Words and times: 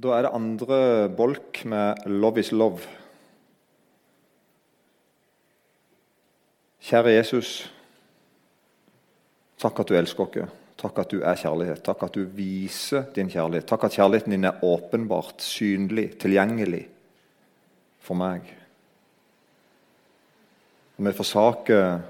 Da 0.00 0.16
er 0.16 0.22
det 0.24 0.32
andre 0.32 1.08
bolk 1.12 1.64
med 1.64 2.06
'Love 2.06 2.40
is 2.40 2.52
love'. 2.52 2.88
Kjære 6.82 7.12
Jesus. 7.16 7.72
Takk 9.58 9.80
at 9.80 9.88
du 9.88 9.94
elsker 9.94 10.24
oss. 10.24 10.50
Takk 10.78 10.98
at 10.98 11.10
du 11.10 11.20
er 11.20 11.36
kjærlighet. 11.36 11.82
Takk 11.84 12.02
at 12.02 12.14
du 12.14 12.24
viser 12.24 13.04
din 13.14 13.30
kjærlighet. 13.30 13.66
Takk 13.66 13.84
at 13.84 13.92
kjærligheten 13.92 14.30
din 14.30 14.44
er 14.44 14.64
åpenbart, 14.64 15.42
synlig, 15.42 16.18
tilgjengelig 16.18 16.88
for 18.00 18.14
meg. 18.14 18.40
Og 20.98 21.06
vi 21.06 21.12
forsaker 21.12 22.00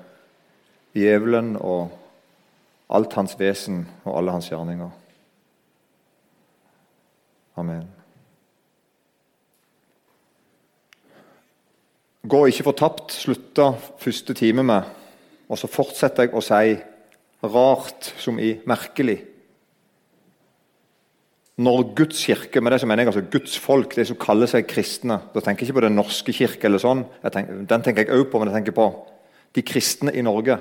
djevelen 0.95 1.57
og 1.57 1.91
alt 2.91 3.13
hans 3.13 3.37
vesen 3.39 3.89
og 4.05 4.19
alle 4.19 4.33
hans 4.33 4.49
gjerninger. 4.49 5.02
Amen. 7.61 7.85
Gå 12.23 12.47
ikke 12.49 12.69
fortapt, 12.71 13.13
slutta 13.13 13.73
første 14.01 14.35
time 14.39 14.63
med. 14.65 14.89
Og 15.51 15.59
så 15.59 15.69
fortsetter 15.69 16.29
jeg 16.29 16.35
å 16.39 16.43
si 16.45 16.77
rart 17.43 18.13
som 18.23 18.39
i 18.41 18.55
merkelig. 18.69 19.19
Når 21.63 21.83
Guds 21.99 22.23
kirke, 22.25 22.63
med 22.63 22.73
det 22.73 22.79
som 22.81 22.89
mener 22.89 23.05
jeg 23.05 23.13
altså 23.13 23.25
Guds 23.33 23.59
folk, 23.61 23.97
de 23.99 24.07
som 24.09 24.17
kaller 24.17 24.49
seg 24.49 24.65
kristne 24.71 25.19
Da 25.35 25.43
tenker 25.45 25.63
jeg 25.63 25.69
ikke 25.69 25.77
på 25.77 25.85
Den 25.85 25.99
norske 25.99 26.33
kirke, 26.33 26.65
eller 26.67 26.81
sånn, 26.81 27.03
tenker, 27.27 27.59
den 27.69 27.85
tenker 27.85 28.07
jeg 28.07 28.17
òg 28.17 28.31
på, 28.31 28.41
men 28.41 28.49
jeg 28.49 28.63
tenker 28.63 28.79
på 28.79 28.87
de 29.53 29.65
kristne 29.67 30.15
i 30.17 30.25
Norge 30.25 30.57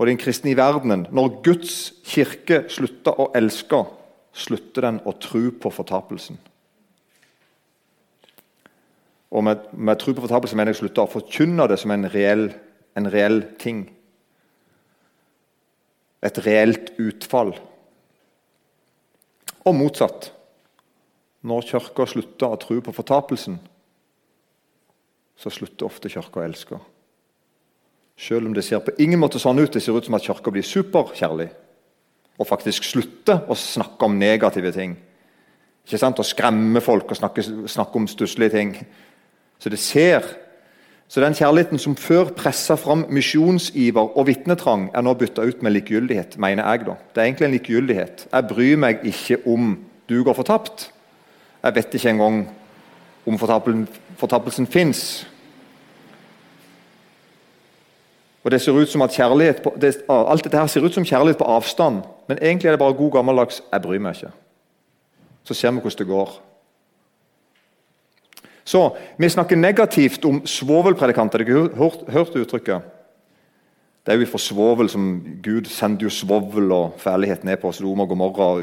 og 0.00 0.08
de 0.08 0.16
kristne 0.16 0.50
i 0.50 0.56
verdenen. 0.56 1.04
Når 1.12 1.42
Guds 1.44 1.74
kirke 2.08 2.62
slutter 2.72 3.18
å 3.20 3.28
elske, 3.36 3.82
slutter 4.32 4.86
den 4.86 5.00
å 5.06 5.14
tro 5.18 5.50
på 5.60 5.72
fortapelsen. 5.74 6.38
Og 9.30 9.44
med, 9.46 9.62
med 9.72 9.98
tro 9.98 10.14
på 10.14 10.24
fortapelse 10.24 10.58
mener 10.58 10.74
jeg 10.74 10.82
slutter 10.82 11.06
å 11.06 11.12
forkynne 11.12 11.68
det 11.70 11.78
som 11.78 11.92
en 11.94 12.08
reell, 12.10 12.48
en 12.98 13.10
reell 13.10 13.42
ting. 13.62 13.84
Et 16.26 16.40
reelt 16.44 16.90
utfall. 16.98 17.54
Og 19.64 19.76
motsatt. 19.76 20.32
Når 21.46 21.68
Kirka 21.70 22.04
slutter 22.10 22.52
å 22.52 22.58
tro 22.60 22.80
på 22.84 22.92
fortapelsen, 22.92 23.54
så 25.40 25.48
slutter 25.48 25.88
ofte 25.88 26.10
Kirka 26.12 26.42
å 26.42 26.44
elske. 26.44 26.80
Selv 28.20 28.50
om 28.50 28.52
det 28.52 28.66
ser 28.66 28.82
på 28.84 28.92
ingen 29.00 29.22
måte 29.22 29.40
sånn 29.40 29.62
ut. 29.62 29.72
Det 29.72 29.80
ser 29.80 29.96
ut 29.96 30.04
som 30.04 30.18
at 30.18 30.26
Kirka 30.26 30.52
blir 30.52 30.66
superkjærlig 30.66 31.48
og 32.40 32.48
faktisk 32.48 32.86
slutte 32.88 33.36
å 33.48 33.56
snakke 33.58 34.08
om 34.08 34.16
negative 34.18 34.72
ting. 34.72 34.96
Ikke 35.84 36.00
sant? 36.00 36.20
Å 36.20 36.26
skremme 36.26 36.80
folk 36.84 37.12
og 37.12 37.18
snakke, 37.18 37.44
snakke 37.68 38.00
om 38.00 38.08
stusslige 38.08 38.54
ting. 38.56 38.72
Så 39.60 39.72
det 39.72 39.80
ser 39.82 40.24
så 41.10 41.18
den 41.20 41.34
kjærligheten 41.34 41.80
som 41.82 41.96
før 41.98 42.28
pressa 42.38 42.76
fram 42.78 43.00
misjonsiver 43.10 44.12
og 44.14 44.28
vitnetrang, 44.28 44.84
er 44.94 45.02
nå 45.02 45.10
bytta 45.18 45.42
ut 45.42 45.62
med 45.66 45.74
likegyldighet, 45.74 46.36
mener 46.38 46.68
jeg. 46.70 46.84
da. 46.86 46.94
Det 47.10 47.18
er 47.20 47.26
egentlig 47.26 47.46
en 47.46 47.56
likegyldighet. 47.56 48.22
Jeg 48.32 48.46
bryr 48.52 48.76
meg 48.78 49.02
ikke 49.10 49.40
om 49.42 49.72
du 50.08 50.22
går 50.22 50.38
fortapt. 50.38 50.92
Jeg 51.64 51.74
vet 51.74 51.94
ikke 51.98 52.12
engang 52.14 52.38
om 53.26 53.38
fortappelsen 53.38 54.70
fins. 54.70 55.26
Og 58.44 58.50
det 58.50 58.60
ser 58.62 58.78
ut 58.78 58.88
som 58.88 59.02
at 59.02 59.10
kjærlighet 59.10 59.62
på, 59.62 59.74
det, 59.80 59.96
Alt 60.08 60.44
dette 60.44 60.58
her 60.62 60.70
ser 60.70 60.86
ut 60.86 60.94
som 60.94 61.04
kjærlighet 61.04 61.42
på 61.42 61.50
avstand, 61.58 62.04
men 62.30 62.38
egentlig 62.38 62.68
er 62.68 62.76
det 62.76 62.78
bare 62.78 62.94
god 62.94 63.10
gammeldags 63.12 63.62
'jeg 63.72 63.82
bryr 63.82 63.98
meg 63.98 64.14
ikke'. 64.14 64.30
Så 65.44 65.54
ser 65.54 65.70
vi 65.70 65.80
hvordan 65.80 65.98
det 65.98 66.06
går. 66.06 66.30
Så 68.64 68.96
Vi 69.18 69.28
snakker 69.28 69.56
negativt 69.56 70.24
om 70.24 70.46
svovelpredikanter. 70.46 71.38
Har 71.38 71.44
dere 71.44 71.74
hørt, 71.74 72.08
hørt 72.08 72.36
uttrykket? 72.36 72.82
Det 74.06 74.14
er 74.14 74.20
jo 74.20 74.26
fra 74.26 74.38
svovel 74.38 74.88
som 74.88 75.24
Gud 75.42 75.64
sender 75.64 76.02
jo 76.02 76.10
svovel 76.10 76.72
og 76.72 76.94
fælighet 76.98 77.44
ned 77.44 77.56
på 77.56 77.72
Sodom 77.72 78.00
og 78.00 78.08
Gomorra. 78.08 78.60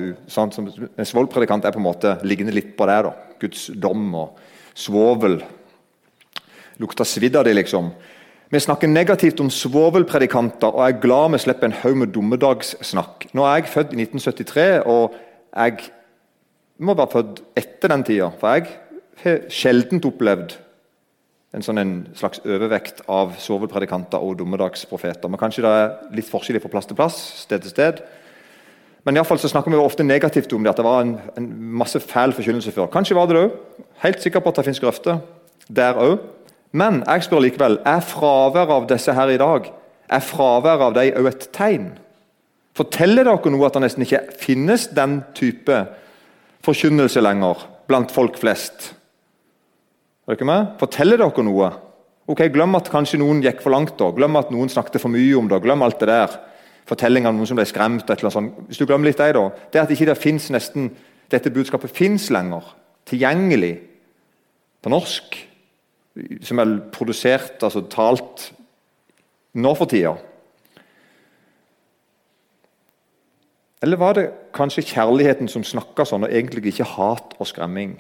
En 0.98 1.06
svovelpredikant 1.06 1.66
er 1.66 1.72
på 1.72 1.80
en 1.80 1.84
måte 1.84 2.18
liggende 2.24 2.54
litt 2.54 2.78
på 2.78 2.86
det. 2.86 3.04
da. 3.04 3.12
Guds 3.40 3.70
dom 3.82 4.16
og 4.16 4.40
svovel. 4.74 5.44
Lukter 6.80 7.04
svidd 7.04 7.36
av 7.36 7.44
det, 7.44 7.56
liksom. 7.56 7.92
Vi 8.48 8.60
snakker 8.64 8.88
negativt 8.88 9.42
om 9.44 9.50
svovelpredikanter 9.52 10.72
og 10.72 10.86
er 10.86 11.00
glad 11.04 11.34
vi 11.34 11.40
slipper 11.44 11.68
en 11.68 11.80
haug 11.82 11.98
med 12.00 12.14
dummedagssnakk. 12.16 13.26
Nå 13.36 13.44
er 13.44 13.58
jeg 13.58 13.72
født 13.74 13.92
i 13.92 14.06
1973, 14.06 14.86
og 14.88 15.18
jeg 15.52 15.90
må 16.80 16.96
være 16.96 17.12
født 17.12 17.42
etter 17.60 17.92
den 17.92 18.06
tida. 18.08 18.30
For 18.40 18.56
jeg 18.56 18.70
har 19.26 19.42
sjelden 19.52 20.00
opplevd 20.00 20.56
en 21.58 21.66
sånn 21.66 21.82
en 21.82 21.92
slags 22.16 22.40
overvekt 22.46 23.02
av 23.12 23.36
svovelpredikanter 23.42 24.24
og 24.24 24.38
dommedagsprofeter. 24.40 25.28
Men 25.28 25.42
Kanskje 25.44 25.66
det 25.66 25.74
er 25.82 25.92
litt 26.16 26.32
forskjellig 26.32 26.64
fra 26.64 26.72
plass 26.72 26.88
til 26.88 27.00
plass, 27.00 27.20
sted 27.44 27.66
til 27.66 27.76
sted. 27.76 28.02
Men 29.04 29.16
i 29.16 29.20
alle 29.20 29.28
fall 29.28 29.44
så 29.44 29.52
snakker 29.52 29.76
vi 29.76 29.80
ofte 29.82 30.08
negativt 30.08 30.56
om 30.56 30.64
det, 30.64 30.72
at 30.72 30.80
det 30.80 30.88
var 30.88 31.04
en, 31.04 31.18
en 31.36 31.52
masse 31.84 32.00
fæl 32.00 32.36
forkynnelse 32.36 32.72
før. 32.76 32.88
Kanskje 32.96 33.20
var 33.20 33.28
det 33.28 33.36
det 33.36 33.46
òg. 33.50 33.86
Helt 34.08 34.24
sikker 34.24 34.40
på 34.40 34.56
at 34.56 34.60
det 34.62 34.68
finnes 34.70 34.84
grøfter 34.84 35.20
der 35.68 36.00
òg. 36.00 36.20
Men 36.72 37.04
jeg 37.06 37.24
spør 37.24 37.44
likevel 37.46 37.80
er 37.88 38.04
fraværet 38.04 38.74
av 38.76 38.88
disse 38.90 39.14
her 39.16 39.32
i 39.32 39.40
dag 39.40 39.72
er 40.08 40.24
fraværet 40.24 40.84
av 40.90 40.94
dem 40.96 41.16
også 41.16 41.32
et 41.32 41.48
tegn? 41.56 41.88
Forteller 42.78 43.26
dere 43.26 43.52
noe 43.52 43.66
at 43.68 43.78
det 43.78 43.84
nesten 43.84 44.06
ikke 44.06 44.22
finnes 44.40 44.88
den 44.94 45.22
type 45.38 45.80
forkynnelse 46.66 47.24
lenger 47.24 47.66
blant 47.90 48.14
folk 48.14 48.38
flest? 48.40 48.92
Er 50.28 50.36
dere 50.36 50.50
med? 50.50 50.74
Forteller 50.82 51.20
dere 51.24 51.46
noe? 51.48 51.72
Ok, 52.28 52.44
Glem 52.52 52.76
at 52.76 52.92
kanskje 52.92 53.22
noen 53.22 53.40
gikk 53.42 53.62
for 53.64 53.72
langt. 53.72 53.96
da. 53.98 54.12
Glem 54.12 54.36
at 54.36 54.52
noen 54.52 54.70
snakket 54.70 55.00
for 55.02 55.10
mye 55.10 55.38
om 55.40 55.48
det. 55.48 55.62
Glem 55.64 55.82
alt 55.82 56.00
det 56.00 56.10
der. 56.12 56.40
Fortelling 56.88 57.26
av 57.26 57.34
noen 57.34 57.48
som 57.48 57.56
ble 57.56 57.66
skremt. 57.66 58.04
et 58.04 58.10
eller 58.20 58.28
annet 58.28 58.34
sånt. 58.34 58.68
Hvis 58.68 58.78
du 58.78 58.86
glemmer 58.86 59.08
litt 59.08 59.18
det, 59.18 59.34
da. 59.34 59.50
Det 59.72 59.82
at 59.82 59.90
ikke 59.90 60.06
det 60.14 60.52
nesten, 60.52 60.92
dette 61.32 61.50
budskapet 61.50 61.90
fins 61.90 62.30
lenger. 62.30 62.64
Tilgjengelig 63.06 63.80
på 64.84 64.90
norsk. 64.90 65.47
Som 66.42 66.60
er 66.60 66.78
produsert, 66.94 67.62
altså 67.62 67.84
talt, 67.92 68.52
nå 69.58 69.74
for 69.78 69.90
tida. 69.90 70.16
Eller 73.86 74.00
var 74.02 74.18
det 74.18 74.30
kanskje 74.58 74.86
kjærligheten 74.90 75.50
som 75.52 75.66
snakka 75.66 76.06
sånn, 76.08 76.26
og 76.26 76.34
egentlig 76.34 76.72
ikke 76.72 76.88
hat 76.96 77.36
og 77.38 77.50
skremming? 77.50 78.00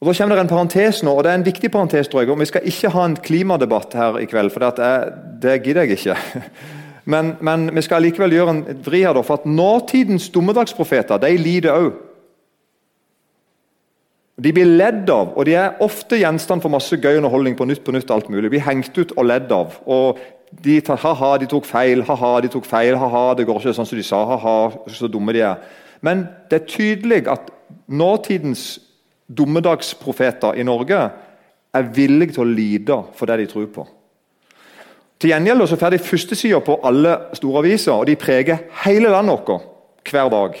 Og 0.00 0.08
Da 0.08 0.14
kommer 0.18 0.36
det 0.36 0.44
en 0.44 0.52
parentes 0.52 1.02
nå, 1.02 1.12
og 1.12 1.24
det 1.24 1.30
er 1.30 1.38
en 1.38 1.46
viktig 1.46 1.70
parentes. 1.70 2.08
tror 2.08 2.20
jeg, 2.20 2.30
og 2.30 2.38
Vi 2.38 2.44
skal 2.44 2.62
ikke 2.64 2.90
ha 2.90 3.04
en 3.04 3.16
klimadebatt 3.16 3.94
her 3.94 4.18
i 4.18 4.26
kveld, 4.26 4.52
for 4.52 4.60
det, 4.60 5.12
det 5.40 5.62
gidder 5.62 5.82
jeg 5.82 5.98
ikke. 5.98 6.16
Men, 7.06 7.36
men, 7.40 7.68
vi 7.76 7.82
skal 7.82 8.00
likevel 8.00 8.32
gjøre 8.32 8.50
en 8.50 8.78
vri 8.80 9.02
her, 9.04 9.22
for 9.22 9.34
at 9.34 9.46
nåtidens 9.46 10.30
dommedagsprofeter 10.32 11.18
de 11.20 11.36
lider 11.36 11.74
òg. 11.76 11.92
De 14.36 14.50
blir 14.52 14.66
ledd 14.66 15.10
av, 15.10 15.36
og 15.38 15.46
de 15.46 15.54
er 15.54 15.76
ofte 15.84 16.18
gjenstand 16.18 16.62
for 16.62 16.72
masse 16.72 16.96
gøy 16.98 17.20
underholdning 17.20 17.54
på 17.54 17.66
nytt 17.70 17.84
på 17.86 17.92
nytt. 17.94 18.10
alt 18.10 18.28
mulig. 18.28 18.42
De 18.42 18.54
blir 18.56 18.66
hengt 18.66 18.98
ut 18.98 19.12
og 19.16 19.24
ledd 19.24 19.52
av. 19.52 19.78
og 19.86 20.18
de 20.62 20.80
tar, 20.80 20.96
ha-ha, 21.02 21.36
de 21.38 21.48
tok 21.50 21.66
feil, 21.66 22.02
ha-ha, 22.06 22.40
de 22.40 22.48
tok 22.48 22.66
feil, 22.68 22.94
ha-ha, 22.98 23.34
det 23.34 23.46
går 23.46 23.60
ikke 23.60 23.74
sånn 23.74 23.88
som 23.88 23.98
de 23.98 24.04
sa, 24.06 24.20
ha-ha, 24.28 24.56
så 24.86 25.10
dumme 25.10 25.34
de 25.34 25.42
er. 25.42 25.56
Men 26.04 26.26
det 26.50 26.60
er 26.60 26.68
tydelig 26.70 27.24
at 27.32 27.50
nåtidens 27.88 28.78
dommedagsprofeter 29.26 30.58
i 30.60 30.66
Norge 30.66 31.00
er 31.74 31.90
villige 31.96 32.36
til 32.36 32.44
å 32.44 32.50
lide 32.50 33.00
for 33.16 33.30
det 33.30 33.40
de 33.42 33.48
tror 33.50 33.66
på. 33.74 33.86
Til 35.18 35.32
gjengjeld 35.32 35.66
så 35.70 35.78
får 35.80 35.94
de 35.94 36.04
førstesida 36.04 36.60
på 36.64 36.78
alle 36.84 37.16
store 37.38 37.64
aviser, 37.64 37.94
og 37.96 38.06
de 38.06 38.18
preger 38.20 38.66
hele 38.84 39.10
landet 39.10 39.48
vårt 39.48 40.10
hver 40.10 40.30
dag. 40.30 40.58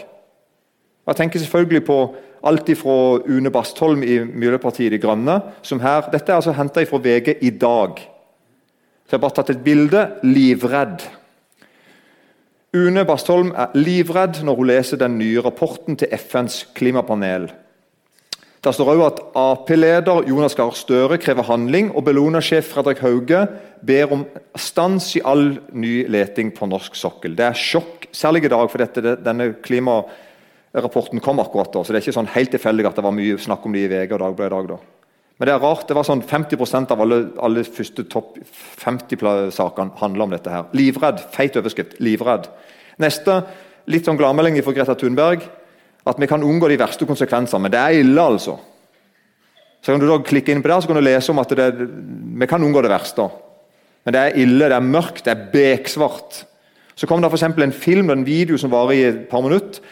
Jeg 1.04 1.16
tenker 1.16 1.42
selvfølgelig 1.42 1.84
på 1.84 1.98
alt 2.44 2.70
fra 2.78 2.96
Une 3.26 3.50
Bastholm 3.50 4.02
i 4.02 4.18
Miljøpartiet 4.24 4.92
De 4.92 4.98
Grønne. 4.98 5.40
som 5.62 5.80
her, 5.80 6.10
Dette 6.12 6.32
er 6.32 6.36
altså 6.36 6.52
henta 6.52 6.84
fra 6.84 6.98
VG 6.98 7.36
i 7.40 7.50
dag. 7.50 7.98
Så 9.06 9.12
Jeg 9.12 9.20
har 9.20 9.28
bare 9.28 9.34
tatt 9.34 9.50
et 9.50 9.64
bilde. 9.64 10.10
Livredd. 10.22 11.02
Une 12.74 13.04
Bastholm 13.04 13.52
er 13.56 13.70
livredd 13.74 14.42
når 14.42 14.56
hun 14.56 14.66
leser 14.66 14.96
den 14.96 15.18
nye 15.18 15.40
rapporten 15.40 15.96
til 15.96 16.08
FNs 16.10 16.66
klimapanel. 16.74 17.52
Der 18.64 18.72
står 18.72 18.94
òg 18.94 19.02
at 19.04 19.18
Ap-leder 19.36 20.24
Jonas 20.24 20.54
Gahr 20.56 20.72
Støre 20.72 21.18
krever 21.20 21.44
handling, 21.44 21.90
og 21.92 22.06
Bellona-sjef 22.06 22.70
Fredrik 22.72 23.02
Hauge 23.04 23.42
ber 23.84 24.12
om 24.16 24.24
stans 24.56 25.10
i 25.18 25.20
all 25.20 25.58
ny 25.76 26.06
leting 26.08 26.48
på 26.56 26.66
norsk 26.66 26.96
sokkel. 26.96 27.36
Det 27.36 27.44
er 27.44 27.60
sjokk, 27.60 28.08
særlig 28.10 28.46
i 28.46 28.52
dag, 28.54 28.70
for 28.72 28.80
dette, 28.80 29.18
denne 29.20 29.50
klimarapporten 30.74 31.20
kom 31.20 31.40
akkurat 31.40 31.72
da. 31.72 31.84
Så 31.84 31.92
det 31.92 32.00
er 32.00 32.04
ikke 32.04 32.18
sånn 32.18 32.34
helt 32.34 32.50
tilfeldig 32.50 32.86
at 32.88 32.96
det 32.98 33.04
var 33.04 33.14
mye 33.14 33.38
snakk 33.38 33.64
om 33.64 33.72
det 33.72 33.84
i 33.84 33.88
VG 33.88 34.12
og 34.12 34.20
Dagbladet 34.20 34.50
i 34.50 34.54
dag. 34.54 34.68
da. 34.68 34.78
Men 35.38 35.46
det 35.46 35.54
er 35.54 35.62
rart, 35.62 35.88
det 35.88 35.94
var 35.94 36.04
sånn 36.04 36.22
50% 36.22 36.92
av 36.94 37.00
alle, 37.00 37.18
alle 37.42 37.64
første 37.64 38.04
topp 38.06 38.38
50-sakene 38.82 39.98
handler 39.98 40.24
om 40.24 40.30
dette. 40.30 40.50
her. 40.50 40.64
Livredd. 40.72 41.20
Feit 41.32 41.56
overskrift. 41.56 41.98
Livredd. 42.00 42.48
Neste, 42.98 43.42
litt 43.86 44.04
sånn 44.04 44.18
gladmelding 44.18 44.62
fra 44.62 44.72
Greta 44.72 44.94
Thunberg. 44.94 45.42
At 46.06 46.18
vi 46.18 46.26
kan 46.26 46.42
unngå 46.42 46.68
de 46.68 46.78
verste 46.78 47.06
konsekvensene. 47.06 47.62
Men 47.62 47.72
det 47.72 47.80
er 47.80 47.98
ille, 48.02 48.20
altså. 48.20 48.58
Så 49.82 49.92
kan 49.92 50.00
du 50.00 50.06
da 50.06 50.18
klikke 50.22 50.52
inn 50.52 50.62
på 50.62 50.68
der, 50.68 50.80
så 50.80 50.88
kan 50.88 50.96
du 50.96 51.04
lese 51.04 51.30
om 51.30 51.38
at 51.38 51.50
det, 51.50 51.72
vi 52.40 52.46
kan 52.46 52.62
unngå 52.62 52.82
det 52.82 52.90
verste. 52.90 53.28
Men 54.04 54.14
det 54.14 54.20
er 54.20 54.38
ille, 54.38 54.68
det 54.68 54.76
er 54.76 54.86
mørkt, 54.86 55.24
det 55.24 55.32
er 55.32 55.50
beksvart. 55.52 56.44
Så 56.94 57.06
kom 57.06 57.20
det 57.20 57.30
for 57.30 57.62
en 57.62 57.72
film 57.72 58.10
en 58.10 58.24
video 58.24 58.56
som 58.56 58.70
varer 58.70 58.92
i 58.92 59.04
et 59.08 59.28
par 59.28 59.42
minutter, 59.42 59.82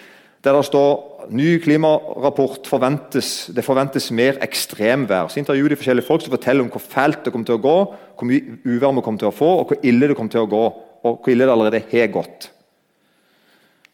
der 0.43 0.57
det 0.59 0.67
står 0.67 1.29
ny 1.31 1.59
klimarapport 1.63 2.67
forventes, 2.67 3.51
det 3.55 3.65
forventes 3.65 4.09
mer 4.11 4.41
ekstremvær. 4.43 5.31
Så 5.31 5.39
intervjuer 5.39 5.71
de 5.71 5.79
forskjellige 5.79 6.07
folk 6.07 6.25
som 6.25 6.35
forteller 6.35 6.65
om 6.65 6.71
hvor 6.73 6.83
fælt 6.83 7.23
det 7.25 7.33
kommer 7.33 7.47
til 7.47 7.61
å 7.61 7.63
gå, 7.63 7.77
hvor 8.19 8.29
mye 8.29 8.57
uvær 8.67 8.97
vi 8.97 9.05
kommer 9.07 9.23
til 9.23 9.31
å 9.31 9.37
få, 9.37 9.51
og 9.61 9.71
hvor 9.71 9.87
ille 9.87 10.11
det 10.11 10.17
kommer 10.19 10.35
til 10.35 10.43
å 10.43 10.51
gå. 10.51 10.65
Og 11.03 11.23
hvor 11.23 11.33
ille 11.33 11.47
det 11.47 11.55
allerede 11.55 11.83
har 11.91 12.11
gått. 12.15 12.49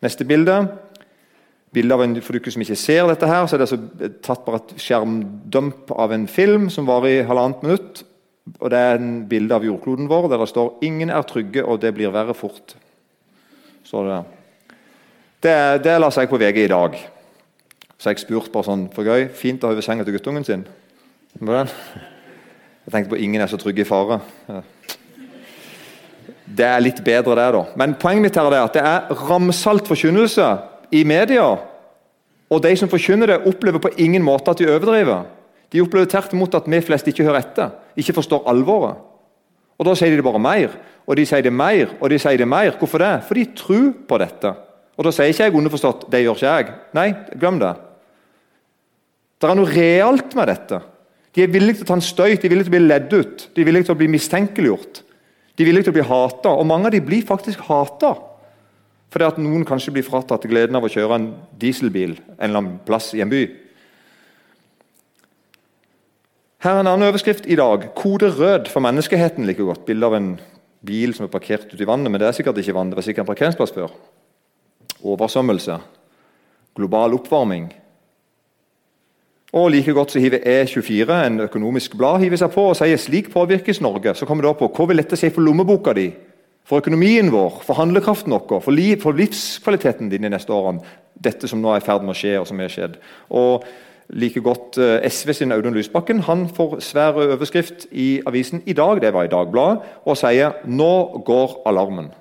Neste 0.05 0.25
bilde. 0.29 0.59
Bilde 1.75 1.97
av 1.97 2.05
en, 2.05 2.17
For 2.25 2.37
dere 2.37 2.53
som 2.53 2.65
ikke 2.65 2.79
ser 2.81 3.09
dette, 3.11 3.29
her, 3.29 3.47
så 3.47 3.57
er 3.57 3.63
det 3.63 3.69
altså 3.69 4.11
tatt 4.25 4.45
bare 4.47 4.63
et 4.63 4.75
skjermdump 4.81 5.93
av 5.93 6.13
en 6.17 6.27
film 6.31 6.69
som 6.73 6.89
varer 6.89 7.19
i 7.19 7.27
halvannet 7.29 7.65
minutt. 7.65 8.03
og 8.59 8.71
Det 8.73 8.79
er 8.79 8.97
en 8.97 9.13
bilde 9.29 9.57
av 9.57 9.65
jordkloden 9.69 10.09
vår 10.09 10.31
der 10.33 10.39
det 10.39 10.49
står 10.49 10.79
'Ingen 10.81 11.11
er 11.11 11.23
trygge, 11.23 11.65
og 11.65 11.81
det 11.81 11.95
blir 11.95 12.11
verre 12.11 12.35
fort'. 12.35 12.77
Står 13.85 14.05
det 14.05 14.17
der. 14.17 14.38
Det, 15.43 15.55
det 15.85 15.95
la 16.01 16.11
seg 16.11 16.31
på 16.31 16.39
VG 16.41 16.65
i 16.65 16.71
dag. 16.71 16.97
Så 17.99 18.11
jeg 18.11 18.23
spurte 18.23 18.51
bare 18.55 18.67
sånn 18.67 18.89
for 18.95 19.07
gøy 19.07 19.29
Fint 19.35 19.63
å 19.63 19.71
ha 19.71 19.75
over 19.75 19.85
senga 19.85 20.07
til 20.07 20.15
guttungen 20.17 20.47
sin. 20.47 20.65
Jeg 21.39 22.91
tenkte 22.91 23.13
på 23.13 23.21
ingen 23.23 23.43
er 23.43 23.51
så 23.51 23.59
trygge 23.61 23.85
i 23.85 23.89
fare. 23.89 24.21
Det 26.49 26.65
er 26.65 26.83
litt 26.83 27.03
bedre, 27.05 27.37
det. 27.37 27.49
da. 27.55 27.65
Men 27.79 27.95
poenget 28.01 28.25
mitt 28.25 28.39
her 28.41 28.49
er 28.49 28.63
at 28.65 28.77
det 28.79 28.83
er 28.83 29.25
ramsalt 29.29 29.87
forkynnelse 29.91 30.47
i 30.97 31.05
media. 31.07 31.45
Og 32.49 32.63
de 32.65 32.73
som 32.81 32.91
forkynner 32.91 33.29
det, 33.29 33.43
opplever 33.47 33.83
på 33.85 33.93
ingen 34.01 34.25
måte 34.25 34.51
at 34.51 34.63
de 34.63 34.71
overdriver. 34.71 35.27
De 35.69 35.83
opplever 35.85 36.09
tvert 36.09 36.33
imot 36.33 36.57
at 36.57 36.71
vi 36.71 36.81
flest 36.81 37.11
ikke 37.11 37.27
hører 37.29 37.43
etter, 37.45 37.75
ikke 38.01 38.17
forstår 38.17 38.49
alvoret. 38.49 39.05
Og 39.79 39.87
Da 39.87 39.95
sier 39.95 40.11
de 40.11 40.19
det 40.19 40.25
bare 40.27 40.41
mer, 40.43 40.73
og 41.07 41.17
de 41.17 41.27
sier 41.29 41.45
det 41.45 41.53
mer, 41.53 41.93
og 42.01 42.11
de 42.11 42.19
sier 42.19 42.41
det 42.41 42.49
mer. 42.49 42.73
Hvorfor 42.81 42.99
det? 43.05 43.13
For 43.29 43.39
de 43.39 43.45
tror 43.55 43.93
på 44.09 44.19
dette. 44.19 44.55
Og 44.99 45.05
Da 45.07 45.13
sier 45.15 45.31
ikke 45.31 45.45
jeg 45.47 45.55
underforstått 45.55 46.11
'det 46.11 46.25
gjør 46.25 46.35
ikke 46.35 46.55
jeg'. 46.55 46.73
Nei, 46.95 47.15
glem 47.39 47.59
det. 47.59 47.75
Det 49.39 49.51
er 49.51 49.55
noe 49.55 49.71
realt 49.71 50.35
med 50.35 50.49
dette. 50.49 50.83
De 51.35 51.43
er 51.43 51.53
villige 51.53 51.79
til 51.79 51.85
å 51.85 51.87
ta 51.87 51.95
en 51.95 52.01
støyt, 52.01 52.41
de 52.43 52.47
er 52.49 52.51
villige 52.51 52.67
til 52.67 52.73
å 52.73 52.77
bli 52.79 52.89
ledd 52.89 53.13
ut, 53.13 53.49
de 53.55 53.61
er 53.61 53.65
villige 53.65 53.85
til 53.85 53.95
å 53.95 53.99
bli 53.99 54.09
mistenkeliggjort. 54.09 55.03
De 55.55 55.63
er 55.63 55.69
villige 55.69 55.85
til 55.87 55.93
å 55.93 55.99
bli 55.99 56.09
hata, 56.09 56.49
og 56.49 56.67
mange 56.67 56.87
av 56.87 56.93
dem 56.93 57.05
blir 57.07 57.23
faktisk 57.23 57.61
hata. 57.69 58.17
Fordi 59.09 59.25
at 59.25 59.39
noen 59.39 59.65
kanskje 59.65 59.93
blir 59.95 60.03
fratatt 60.03 60.43
gleden 60.51 60.77
av 60.77 60.85
å 60.85 60.91
kjøre 60.91 61.15
en 61.15 61.29
dieselbil 61.61 62.19
en 62.19 62.45
eller 62.51 62.59
annen 62.59 62.81
plass 62.85 63.15
i 63.15 63.23
en 63.25 63.31
by. 63.31 63.47
Her 66.59 66.75
er 66.75 66.81
en 66.83 66.91
annen 66.91 67.07
overskrift 67.07 67.47
i 67.47 67.55
dag. 67.55 67.95
'Kode 67.95 68.35
rød 68.35 68.69
for 68.69 68.81
menneskeheten'. 68.81 69.47
like 69.47 69.63
godt. 69.63 69.87
Bilde 69.87 70.07
av 70.07 70.15
en 70.15 70.41
bil 70.85 71.15
som 71.15 71.25
er 71.25 71.31
parkert 71.31 71.73
ute 71.73 71.83
i 71.83 71.87
vannet, 71.87 72.11
men 72.11 72.21
det 72.21 72.29
er 72.29 72.33
sikkert 72.33 72.59
ikke 72.59 72.75
vann. 72.75 72.91
Det 72.91 72.97
var 72.97 73.03
sikkert 73.03 73.29
en 73.29 73.35
parkeringsplass 73.35 73.73
før. 73.73 73.91
Oversvømmelse. 75.05 75.79
Global 76.77 77.15
oppvarming. 77.15 77.69
Og 79.53 79.71
like 79.71 79.93
godt 79.93 80.13
så 80.13 80.21
hiver 80.21 80.39
E24, 80.45 81.27
en 81.27 81.41
økonomisk 81.41 81.97
blad, 81.97 82.21
hiver 82.21 82.37
seg 82.37 82.53
på 82.53 82.67
og 82.69 82.77
sier 82.77 83.01
slik 83.01 83.31
påvirkes 83.33 83.81
Norge. 83.81 84.13
Så 84.15 84.29
kommer 84.29 84.45
det 84.45 84.51
opp 84.51 84.61
på 84.61 84.69
hva 84.77 84.89
vil 84.91 85.01
dette 85.01 85.17
si 85.17 85.31
for 85.33 85.41
lommeboka 85.41 85.95
di, 85.97 86.11
for 86.69 86.83
økonomien 86.83 87.33
vår, 87.33 87.63
for 87.65 87.81
handlekraften 87.81 88.35
vår, 88.35 88.61
for, 88.61 88.77
liv, 88.77 88.99
for 89.01 89.17
livskvaliteten 89.17 90.11
din 90.13 90.27
de 90.27 90.33
neste 90.35 90.53
årene. 90.53 90.85
Dette 91.17 91.49
som 91.49 91.63
nå 91.63 91.73
er 91.73 91.81
i 91.81 91.87
ferd 91.87 92.05
med 92.05 92.13
å 92.13 92.19
skje, 92.19 92.35
og 92.43 92.47
som 92.51 92.61
er 92.61 92.73
skjedd. 92.73 93.01
Og 93.33 93.65
like 94.21 94.41
godt 94.45 94.77
eh, 94.81 95.09
SV 95.09 95.33
sin 95.33 95.53
Audun 95.53 95.77
Lysbakken 95.77 96.21
han 96.29 96.47
får 96.53 96.79
svær 96.85 97.17
overskrift 97.17 97.89
i 97.91 98.21
avisen 98.29 98.63
i 98.67 98.77
dag, 98.77 99.01
det 99.01 99.15
var 99.17 99.25
i 99.25 99.33
Dagbladet, 99.33 99.97
og 100.05 100.17
sier 100.17 100.61
'Nå 100.65 101.25
går 101.25 101.63
alarmen'. 101.65 102.13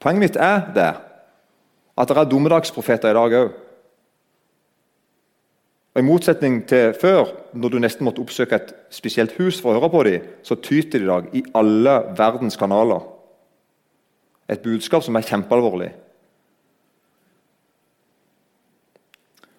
Poenget 0.00 0.22
mitt 0.22 0.36
er 0.36 0.66
det 0.74 0.92
at 1.96 2.10
det 2.10 2.18
er 2.18 2.28
dommedagsprofeter 2.28 3.10
i 3.10 3.16
dag 3.16 3.36
òg. 3.40 3.54
I 5.96 6.04
motsetning 6.04 6.58
til 6.68 6.92
før, 7.00 7.30
når 7.56 7.72
du 7.72 7.78
nesten 7.80 8.04
måtte 8.04 8.20
oppsøke 8.20 8.58
et 8.58 8.72
spesielt 8.92 9.32
hus 9.38 9.62
for 9.62 9.72
å 9.72 9.78
høre 9.78 9.88
på 9.94 10.02
dem, 10.04 10.26
så 10.44 10.58
tyter 10.60 11.00
de 11.00 11.06
i 11.06 11.08
dag 11.08 11.30
i 11.32 11.44
alle 11.56 11.94
verdens 12.18 12.58
kanaler. 12.60 13.00
Et 14.52 14.60
budskap 14.60 15.02
som 15.02 15.16
er 15.16 15.24
kjempealvorlig. 15.24 15.88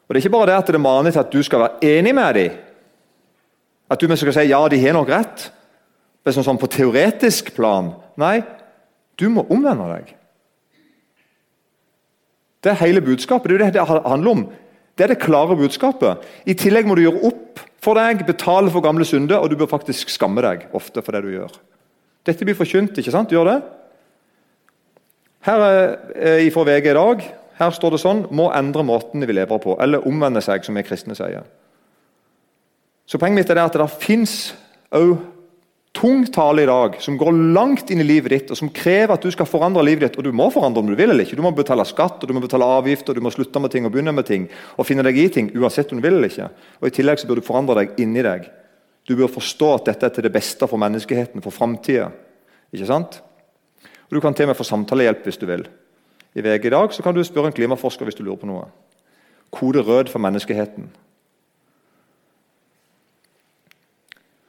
Og 0.07 0.13
Det 0.13 0.21
er 0.21 0.25
ikke 0.27 0.35
bare 0.37 0.51
det 0.51 0.59
at 0.61 0.69
det 0.71 0.81
maner 0.81 1.11
til 1.11 1.19
at 1.19 1.33
du 1.33 1.41
skal 1.43 1.65
være 1.65 1.97
enig 1.97 2.13
med 2.15 2.33
dem. 2.37 2.61
At 3.89 3.99
du 3.99 4.15
skal 4.15 4.33
si 4.35 4.45
ja, 4.51 4.61
de 4.67 4.79
har 4.79 4.93
nok 4.93 5.09
rett. 5.09 5.49
Det 6.21 6.31
er 6.31 6.37
sånn, 6.37 6.45
sånn 6.47 6.61
på 6.61 6.69
teoretisk 6.69 7.53
plan. 7.55 7.95
Nei, 8.19 8.43
du 9.17 9.27
må 9.31 9.47
omvende 9.49 9.89
deg. 9.95 10.13
Det 12.63 12.71
er 12.71 12.81
hele 12.81 13.01
budskapet. 13.05 13.49
Det 13.49 13.55
er 13.55 13.59
jo 13.59 13.65
det 13.65 13.73
det 13.75 14.09
handler 14.09 14.31
om. 14.31 14.45
Det 14.97 15.05
er 15.05 15.13
det 15.13 15.21
klare 15.21 15.55
budskapet. 15.55 16.25
I 16.45 16.55
tillegg 16.57 16.87
må 16.89 16.95
du 16.97 17.03
gjøre 17.05 17.23
opp 17.29 17.61
for 17.83 17.99
deg, 17.99 18.25
betale 18.25 18.71
for 18.73 18.81
gamle 18.81 19.05
synder, 19.05 19.37
og 19.37 19.51
du 19.51 19.57
bør 19.59 19.69
faktisk 19.69 20.09
skamme 20.09 20.41
deg 20.41 20.65
ofte 20.75 21.03
for 21.05 21.13
det 21.13 21.21
du 21.23 21.35
gjør. 21.35 21.53
Dette 22.25 22.45
blir 22.45 22.57
forkynt, 22.57 22.97
ikke 22.97 23.13
sant? 23.13 23.31
Gjør 23.31 23.51
det? 23.51 23.57
Her 25.47 25.63
er 25.63 26.49
fra 26.51 26.65
VG 26.67 26.89
i 26.91 26.97
dag 26.97 27.27
her 27.57 27.73
står 27.73 27.95
det 27.95 28.01
sånn 28.03 28.19
må 28.37 28.51
endre 28.53 28.85
måten 28.85 29.23
vi 29.25 29.33
lever 29.33 29.61
på, 29.61 29.77
eller 29.81 30.05
omvende 30.07 30.43
seg, 30.45 30.65
som 30.65 30.77
vi 30.77 30.85
kristne 30.85 31.17
sier. 31.17 31.45
Så 33.07 33.17
Poenget 33.17 33.39
mitt 33.39 33.51
er 33.51 33.57
det 33.57 33.65
at 33.65 33.77
det 33.79 33.87
fins 34.03 34.35
òg 34.93 35.15
tung 35.97 36.25
tale 36.29 36.61
i 36.61 36.69
dag 36.69 36.99
som 37.01 37.17
går 37.17 37.33
langt 37.55 37.89
inn 37.89 38.03
i 38.03 38.05
livet 38.05 38.33
ditt, 38.33 38.51
og 38.53 38.59
som 38.59 38.69
krever 38.69 39.15
at 39.15 39.23
du 39.25 39.31
skal 39.33 39.49
forandre 39.49 39.81
livet 39.85 40.05
ditt. 40.05 40.19
Og 40.19 40.27
du 40.27 40.35
må 40.35 40.49
forandre 40.53 40.83
om 40.83 40.91
du 40.91 40.95
vil 40.97 41.09
eller 41.09 41.25
ikke. 41.25 41.37
Du 41.39 41.43
må 41.45 41.51
betale 41.57 41.85
skatt, 41.89 42.21
og 42.21 42.29
du 42.29 42.35
må 42.37 42.43
betale 42.43 42.67
avgifter, 42.77 43.17
du 43.17 43.23
må 43.25 43.33
slutte 43.33 43.61
med 43.63 43.73
ting 43.73 43.87
og 43.87 43.93
begynne 43.95 44.13
med 44.13 44.27
ting. 44.29 44.45
Og 44.77 44.85
finne 44.85 45.05
deg 45.07 45.17
i 45.17 45.27
ting, 45.33 45.49
uansett 45.57 45.91
om 45.91 46.01
du 46.01 46.05
vil 46.05 46.19
eller 46.19 46.29
ikke. 46.29 46.51
Og 46.81 46.89
I 46.89 46.95
tillegg 46.99 47.21
så 47.21 47.29
bør 47.29 47.41
du 47.41 47.47
forandre 47.47 47.79
deg 47.81 47.97
inni 48.03 48.25
deg. 48.25 48.45
Du 49.07 49.15
bør 49.17 49.31
forstå 49.31 49.71
at 49.73 49.89
dette 49.89 50.05
er 50.05 50.15
til 50.17 50.27
det 50.27 50.33
beste 50.35 50.69
for 50.69 50.81
menneskeheten, 50.81 51.41
for 51.41 51.55
framtida. 51.55 52.11
Ikke 52.75 52.89
sant? 52.89 53.21
Og 54.07 54.15
Du 54.15 54.21
kan 54.21 54.33
til 54.33 54.45
og 54.45 54.53
med 54.53 54.59
få 54.59 54.67
samtalehjelp 54.67 55.25
hvis 55.25 55.41
du 55.41 55.47
vil. 55.49 55.65
I 56.37 56.43
VG 56.45 56.69
i 56.69 56.75
dag 56.75 56.93
så 56.93 57.03
kan 57.03 57.15
du 57.15 57.23
spørre 57.23 57.49
en 57.49 57.55
klimaforsker 57.55 58.05
hvis 58.05 58.15
du 58.19 58.23
lurer 58.23 58.39
på 58.43 58.49
noe. 58.49 58.67
Kode 59.51 59.81
rød 59.81 60.11
for 60.11 60.21
menneskeheten. 60.21 60.91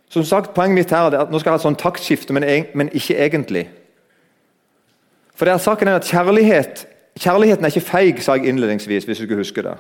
Som 0.09 0.25
sagt, 0.25 0.55
Poenget 0.55 0.75
mitt 0.75 0.91
her 0.91 1.11
er 1.11 1.21
at 1.21 1.31
nå 1.31 1.39
skal 1.39 1.51
jeg 1.51 1.59
ha 1.59 1.61
et 1.61 1.67
sånn 1.67 1.81
taktskifte, 1.81 2.33
men, 2.33 2.47
men, 2.75 2.89
ikke 2.97 3.19
egentlig. 3.19 3.67
For 5.37 5.45
det 5.45 5.55
er 5.55 5.63
saken 5.63 5.89
er 5.89 6.01
at 6.01 6.09
kjærlighet, 6.09 6.87
Kjærligheten 7.19 7.65
er 7.67 7.73
ikke 7.73 7.83
feig, 7.83 8.21
sa 8.23 8.37
jeg 8.37 8.47
innledningsvis. 8.47 9.05
hvis 9.05 9.19
du 9.19 9.25
ikke 9.25 9.41
husker 9.41 9.63
Det 9.63 9.77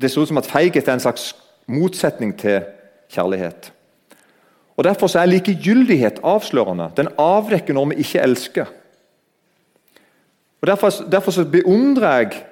Det 0.00 0.10
ser 0.10 0.20
ut 0.20 0.28
som 0.28 0.38
at 0.38 0.46
feighet 0.46 0.88
er 0.88 0.92
en 0.92 1.00
slags 1.00 1.36
motsetning 1.66 2.38
til 2.38 2.60
kjærlighet. 3.08 3.72
Og 4.76 4.84
Derfor 4.84 5.18
er 5.18 5.26
likegyldighet 5.26 6.20
avslørende. 6.24 6.90
Den 6.96 7.08
avdekker 7.18 7.74
når 7.74 7.84
vi 7.84 7.94
ikke 7.94 8.20
elsker. 8.20 8.66
Og 10.60 10.66
Derfor, 10.66 10.90
derfor 10.90 11.44
beundrer 11.44 12.18
jeg 12.18 12.44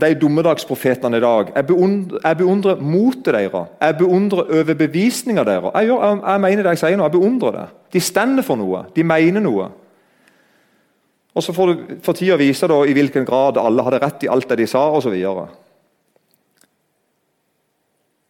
de 0.00 0.14
dommedagsprofetene 0.20 1.16
i 1.16 1.20
dag. 1.20 1.52
Jeg 1.54 1.66
beundrer, 1.66 2.18
jeg 2.24 2.36
beundrer 2.36 2.80
motet 2.80 3.34
deres. 3.34 3.68
Jeg 3.80 3.96
beundrer 3.98 4.50
overbevisninga 4.58 5.44
deres. 5.44 5.70
Jeg, 5.74 5.88
jeg, 5.88 6.20
jeg, 6.26 6.40
mener 6.40 6.62
det 6.62 6.74
jeg 6.74 6.82
sier 6.84 6.96
nå. 6.96 7.08
Jeg 7.08 7.16
beundrer 7.16 7.56
det. 7.56 7.66
De 7.96 8.00
stender 8.00 8.44
for 8.44 8.60
noe. 8.60 8.84
De 8.96 9.04
mener 9.04 9.40
noe. 9.40 9.70
Og 11.36 11.42
Så 11.42 11.52
får 11.52 11.66
du 11.66 11.96
for 12.02 12.16
tida 12.16 12.36
vise 12.40 12.68
da, 12.68 12.80
i 12.84 12.92
hvilken 12.96 13.24
grad 13.28 13.58
alle 13.60 13.84
hadde 13.84 14.00
rett 14.00 14.24
i 14.24 14.28
alt 14.32 14.48
det 14.48 14.58
de 14.58 14.66
sa 14.66 14.86
osv. 14.96 15.16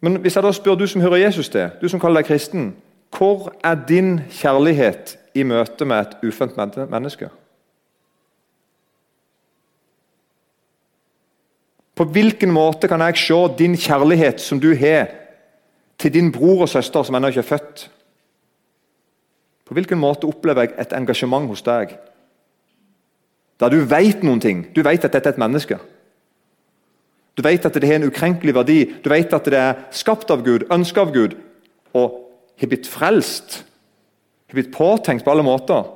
Men 0.02 0.18
hvis 0.22 0.36
jeg 0.36 0.42
da 0.42 0.52
spør 0.52 0.74
du 0.74 0.86
som 0.86 1.00
hører 1.00 1.24
Jesus 1.26 1.48
til, 1.48 1.70
du 1.80 1.88
som 1.88 2.02
kaller 2.02 2.22
deg 2.22 2.30
kristen, 2.30 2.74
hvor 3.16 3.52
er 3.64 3.78
din 3.88 4.20
kjærlighet 4.30 5.16
i 5.34 5.42
møte 5.42 5.84
med 5.84 6.00
et 6.00 6.26
ufødt 6.26 6.58
menneske? 6.90 7.30
På 11.96 12.04
hvilken 12.04 12.52
måte 12.52 12.88
kan 12.88 13.00
jeg 13.00 13.16
se 13.16 13.38
din 13.58 13.76
kjærlighet 13.76 14.40
som 14.40 14.60
du 14.60 14.74
har 14.76 15.08
til 15.98 16.12
din 16.12 16.32
bror 16.32 16.66
og 16.66 16.68
søster 16.68 17.02
som 17.02 17.16
ennå 17.16 17.32
ikke 17.32 17.40
er 17.40 17.52
født? 17.54 17.86
På 19.66 19.74
hvilken 19.74 19.98
måte 19.98 20.28
opplever 20.28 20.66
jeg 20.66 20.76
et 20.78 20.92
engasjement 20.92 21.48
hos 21.48 21.64
deg? 21.64 21.96
Der 23.56 23.72
du 23.72 23.80
vet 23.88 24.22
noen 24.22 24.40
ting. 24.40 24.66
Du 24.76 24.82
vet 24.84 25.04
at 25.04 25.16
dette 25.16 25.32
er 25.32 25.34
et 25.34 25.40
menneske. 25.40 25.78
Du 27.36 27.42
vet 27.42 27.64
at 27.64 27.74
det 27.74 27.88
har 27.88 27.98
en 27.98 28.08
ukrenkelig 28.08 28.54
verdi. 28.54 28.78
Du 29.04 29.08
vet 29.10 29.32
at 29.32 29.48
det 29.48 29.58
er 29.58 29.80
skapt 29.90 30.30
av 30.30 30.44
Gud, 30.44 30.68
ønsket 30.72 31.02
av 31.02 31.12
Gud 31.12 31.36
og 31.96 32.22
har 32.60 32.68
blitt 32.68 32.88
frelst. 32.88 33.62
Har 34.48 34.60
blitt 34.60 34.72
påtenkt 34.72 35.24
på 35.24 35.32
alle 35.32 35.44
måter. 35.44 35.88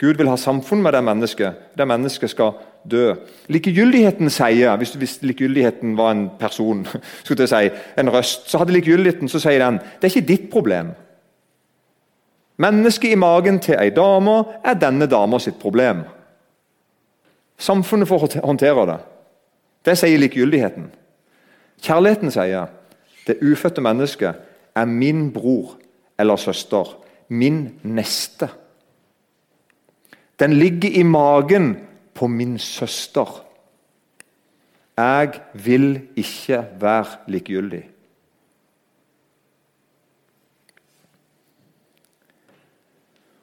Gud 0.00 0.16
vil 0.16 0.28
ha 0.28 0.36
samfunn 0.40 0.82
med 0.82 0.96
det 0.96 1.04
mennesket. 1.04 1.60
Det 1.76 1.86
mennesket 1.88 2.32
skal 2.32 2.56
dø. 2.90 3.14
Likegyldigheten 3.48 4.30
sier, 4.30 4.76
hvis, 4.76 4.94
hvis 4.94 5.18
likegyldigheten 5.22 5.96
var 5.96 6.10
en 6.10 6.26
person, 6.38 6.86
skulle 7.24 7.46
jeg 7.46 7.48
si, 7.48 7.78
en 8.00 8.12
røst, 8.12 8.50
så 8.50 8.58
hadde 8.58 8.72
likegyldigheten 8.76 9.28
så 9.28 9.40
sier 9.42 9.64
den 9.64 9.80
det 9.80 10.08
er 10.08 10.14
ikke 10.14 10.28
ditt 10.28 10.50
problem. 10.52 10.92
Mennesket 12.56 13.12
i 13.12 13.18
magen 13.18 13.58
til 13.58 13.78
ei 13.80 13.90
dame 13.90 14.36
er 14.64 14.78
denne 14.78 15.08
dama 15.10 15.40
sitt 15.42 15.58
problem. 15.58 16.04
Samfunnet 17.58 18.08
får 18.08 18.28
håndtere 18.44 18.86
det. 18.86 18.98
Det 19.84 19.98
sier 19.98 20.18
likegyldigheten. 20.18 20.90
Kjærligheten 21.82 22.30
sier 22.30 22.70
det 23.26 23.40
ufødte 23.42 23.82
mennesket 23.82 24.34
er 24.76 24.84
min 24.84 25.32
bror 25.32 25.78
eller 26.18 26.36
søster, 26.36 26.96
min 27.28 27.80
neste. 27.82 28.48
Den 30.38 30.52
ligger 30.52 30.90
i 30.90 31.02
magen 31.02 31.76
på 32.14 32.28
min 32.30 32.58
søster. 32.58 33.28
Jeg 34.96 35.40
vil 35.54 35.88
ikke 36.16 36.62
være 36.80 37.18
likegyldig. 37.28 37.82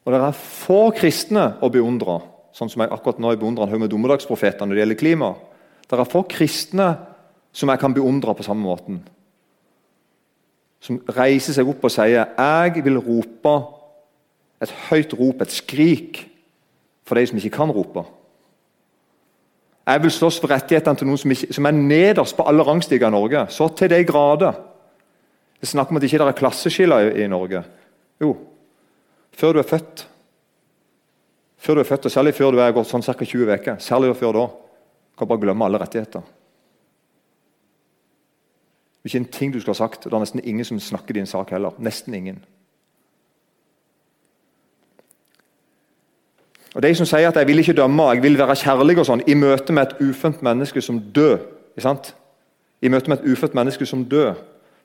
Og 0.04 0.12
Det 0.12 0.20
er 0.20 0.32
få 0.34 0.90
kristne 0.96 1.44
å 1.62 1.70
beundre, 1.70 2.18
sånn 2.52 2.70
som 2.72 2.82
jeg 2.82 2.90
akkurat 2.90 3.20
nå 3.22 3.36
beundrer 3.38 3.68
en 3.68 3.74
haug 3.74 3.82
med 3.84 3.92
dommedagsprofeter 3.92 4.66
når 4.66 4.74
det 4.74 4.82
gjelder 4.82 4.98
klima. 4.98 5.34
Det 5.86 5.98
er 5.98 6.10
få 6.10 6.24
kristne 6.26 6.88
som 7.52 7.70
jeg 7.70 7.78
kan 7.78 7.94
beundre 7.94 8.34
på 8.34 8.42
samme 8.42 8.64
måten. 8.66 9.02
Som 10.82 10.98
reiser 11.14 11.54
seg 11.54 11.68
opp 11.68 11.84
og 11.84 11.90
sier 11.94 12.34
'Jeg 12.34 12.84
vil 12.84 12.98
rope 12.98 13.54
et 14.62 14.70
høyt 14.90 15.14
rop, 15.18 15.42
et 15.42 15.48
skrik' 15.48 16.26
for 17.04 17.14
de 17.18 17.26
som 17.26 17.38
ikke 17.38 17.56
kan 17.56 17.70
rope. 17.70 18.04
Jeg 19.86 20.02
vil 20.02 20.14
slåss 20.14 20.38
for 20.40 20.52
rettighetene 20.52 20.98
til 20.98 21.08
noen 21.08 21.18
som, 21.18 21.32
ikke, 21.34 21.48
som 21.56 21.66
er 21.66 21.74
nederst 21.74 22.36
på 22.38 22.46
alle 22.46 22.62
rangstiger 22.66 23.10
i 23.10 23.14
Norge. 23.14 23.46
Så 23.50 23.66
til 23.78 23.90
de 23.90 23.98
grader. 24.06 24.54
Det 25.58 25.66
er 25.66 25.72
snakk 25.72 25.90
om 25.90 25.98
at 25.98 26.04
det 26.04 26.12
ikke 26.12 26.28
er 26.28 26.38
klasseskiller 26.38 27.08
i, 27.08 27.24
i 27.24 27.30
Norge. 27.30 27.64
Jo, 28.22 28.36
før 29.34 29.56
du 29.56 29.62
er 29.62 29.68
født 29.68 30.08
Før 31.62 31.74
du 31.74 31.80
er 31.80 31.86
født, 31.86 32.06
og 32.06 32.10
Særlig 32.10 32.34
før 32.34 32.50
du 32.50 32.58
er 32.58 32.72
gått 32.74 32.88
sånn 32.90 33.04
ca. 33.06 33.14
20 33.14 33.50
uker. 33.54 33.76
Særlig 33.78 34.16
før 34.18 34.32
da. 34.34 34.46
Du 34.50 35.20
kan 35.20 35.28
bare 35.30 35.42
glemme 35.44 35.62
alle 35.62 35.78
rettigheter. 35.78 36.24
Det 39.02 39.06
er 39.06 39.12
ikke 39.12 39.20
en 39.20 39.28
ting 39.36 39.52
du 39.54 39.60
skulle 39.60 39.76
ha 39.76 39.84
sagt. 39.84 40.08
Det 40.08 40.10
er 40.10 40.24
nesten 40.24 40.42
ingen 40.42 40.66
som 40.66 40.80
snakker 40.82 41.14
din 41.14 41.30
sak 41.30 41.54
heller. 41.54 41.78
Nesten 41.78 42.14
ingen. 42.18 42.40
Og 46.74 46.82
De 46.82 46.94
som 46.94 47.06
sier 47.06 47.28
at 47.28 47.36
'jeg 47.36 47.46
vil 47.46 47.58
ikke 47.58 47.72
dømme, 47.72 48.02
jeg 48.02 48.22
vil 48.22 48.38
være 48.38 48.56
kjærlig' 48.56 48.98
og 48.98 49.06
sånn, 49.06 49.22
i 49.26 49.34
møte 49.34 49.72
med 49.72 49.82
et 49.82 50.00
ufødt 50.00 50.42
menneske 50.42 50.80
som 50.80 51.00
dør 51.00 51.38
I 52.82 52.88
møte 52.88 53.08
med 53.08 53.18
et 53.18 53.32
ufødt 53.32 53.54
menneske 53.54 53.86
som 53.86 54.04
dør, 54.04 54.34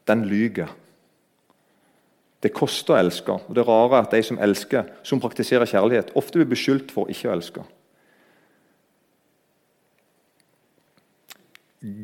den 0.08 0.26
lyger. 0.26 0.68
Det 2.44 2.54
koster 2.54 2.94
å 2.94 2.98
elske. 2.98 3.32
og 3.32 3.56
Det 3.56 3.68
rare 3.68 3.98
er 3.98 4.02
at 4.02 4.12
de 4.12 4.24
som 4.24 4.38
elsker, 4.40 4.84
som 5.04 5.20
praktiserer 5.20 5.66
kjærlighet, 5.66 6.12
ofte 6.16 6.34
blir 6.34 6.46
beskyldt 6.46 6.92
for 6.92 7.10
ikke 7.10 7.30
å 7.30 7.34
elske. 7.34 7.64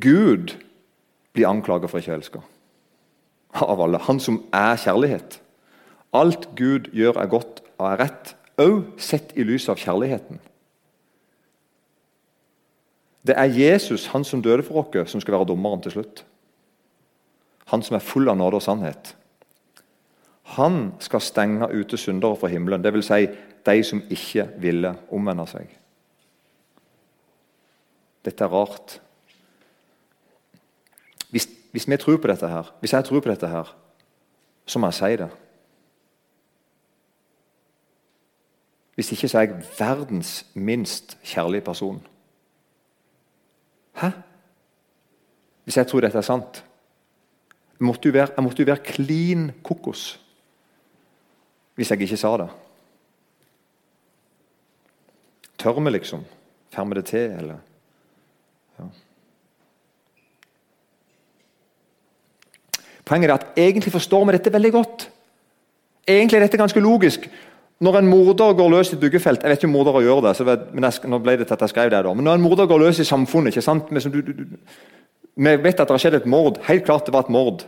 Gud 0.01 0.55
blir 1.33 1.47
anklaget 1.47 1.89
for 1.89 1.97
ikke 1.97 2.11
å 2.11 2.15
elske. 2.15 2.41
Av 3.53 3.81
alle. 3.81 3.97
Han 3.97 4.19
som 4.19 4.43
er 4.53 4.75
kjærlighet. 4.75 5.39
Alt 6.13 6.49
Gud 6.55 6.89
gjør, 6.93 7.17
er 7.17 7.27
godt 7.27 7.61
og 7.77 7.91
er 7.91 7.97
rett 7.97 8.35
òg 8.61 8.99
sett 9.01 9.33
i 9.35 9.45
lys 9.45 9.69
av 9.69 9.79
kjærligheten. 9.81 10.39
Det 13.23 13.35
er 13.39 13.55
Jesus, 13.55 14.09
han 14.11 14.23
som 14.23 14.41
døde 14.43 14.63
for 14.63 14.83
oss, 14.83 15.11
som 15.11 15.21
skal 15.21 15.37
være 15.37 15.47
dommeren 15.47 15.81
til 15.81 15.91
slutt. 15.91 16.25
Han 17.71 17.83
som 17.83 17.95
er 17.95 18.03
full 18.03 18.27
av 18.29 18.37
nåde 18.37 18.59
og 18.59 18.65
sannhet. 18.65 19.15
Han 20.57 20.93
skal 20.99 21.21
stenge 21.23 21.69
ute 21.71 21.97
syndere 21.97 22.35
fra 22.35 22.51
himmelen, 22.51 22.83
dvs. 22.83 23.07
Si 23.07 23.27
de 23.65 23.83
som 23.83 24.01
ikke 24.11 24.49
ville 24.59 24.91
omvende 25.11 25.45
seg. 25.47 25.69
Dette 28.25 28.43
er 28.43 28.51
rart. 28.51 28.99
Hvis, 31.31 31.47
hvis 31.71 31.87
vi 31.89 31.97
tror 31.97 32.17
på 32.17 32.27
dette 32.27 32.47
her, 32.47 32.73
hvis 32.79 32.93
jeg 32.93 33.07
tror 33.07 33.23
på 33.23 33.31
dette 33.31 33.47
her, 33.47 33.71
så 34.65 34.79
må 34.79 34.91
jeg 34.91 34.99
si 34.99 35.15
det. 35.23 35.29
Hvis 38.95 39.11
ikke 39.11 39.27
så 39.27 39.37
er 39.37 39.41
jeg 39.41 39.63
verdens 39.79 40.45
minst 40.53 41.17
kjærlige 41.23 41.61
person. 41.61 42.01
Hæ? 44.01 44.09
Hvis 45.63 45.77
jeg 45.77 45.87
tror 45.87 45.99
dette 45.99 46.17
er 46.17 46.21
sant? 46.21 46.65
Jeg 47.79 47.87
måtte 47.87 48.09
jo 48.09 48.13
være, 48.13 48.43
måtte 48.43 48.61
jo 48.61 48.65
være 48.65 48.83
klin 48.85 49.51
kokos 49.63 50.19
hvis 51.75 51.91
jeg 51.91 52.01
ikke 52.01 52.17
sa 52.17 52.35
det. 52.37 52.49
Tør 55.57 55.79
vi, 55.79 55.89
liksom? 55.89 56.25
Får 56.73 56.85
vi 56.85 56.95
det 56.95 57.05
til, 57.05 57.31
eller? 57.31 57.57
Ja. 58.79 58.85
Poenget 63.05 63.29
er 63.29 63.33
at 63.33 63.57
egentlig 63.57 63.91
forstår 63.91 64.25
vi 64.25 64.35
dette 64.37 64.53
veldig 64.53 64.71
godt. 64.71 65.09
Egentlig 66.07 66.37
er 66.37 66.45
dette 66.45 66.57
ganske 66.57 66.79
logisk. 66.79 67.29
Når 67.83 67.99
en 67.99 68.07
morder 68.07 68.55
går 68.55 68.69
løs 68.71 68.91
i 68.91 68.95
et 68.95 69.01
byggefelt 69.01 69.43
Jeg 69.43 69.51
vet 69.51 69.59
ikke 69.59 69.67
om 69.67 69.73
mordere 69.75 70.03
gjør 70.05 70.21
det, 70.23 70.33
vet, 70.47 70.65
men 70.71 70.87
jeg, 70.87 71.09
nå 71.09 71.19
ble 71.19 71.37
det 71.39 71.47
til 71.49 71.57
at 71.57 71.63
jeg 71.65 71.73
skrev 71.73 71.91
det 71.91 72.03
da, 72.05 72.13
men 72.15 72.27
når 72.27 72.39
en 72.39 72.45
morder 72.45 72.67
går 72.69 72.79
løs 72.85 73.01
i 73.01 73.07
samfunnet 73.07 73.51
ikke 73.51 73.65
sant? 73.65 73.89
Vi, 73.91 74.03
du, 74.13 74.31
du, 74.31 74.43
vi 75.35 75.55
vet 75.57 75.79
at 75.79 75.87
det 75.87 75.95
har 75.95 76.03
skjedd 76.03 76.19
et 76.21 76.29
mord. 76.29 76.59
Helt 76.67 76.85
klart 76.85 77.07
det 77.07 77.13
var 77.15 77.25
et 77.25 77.33
mord. 77.33 77.65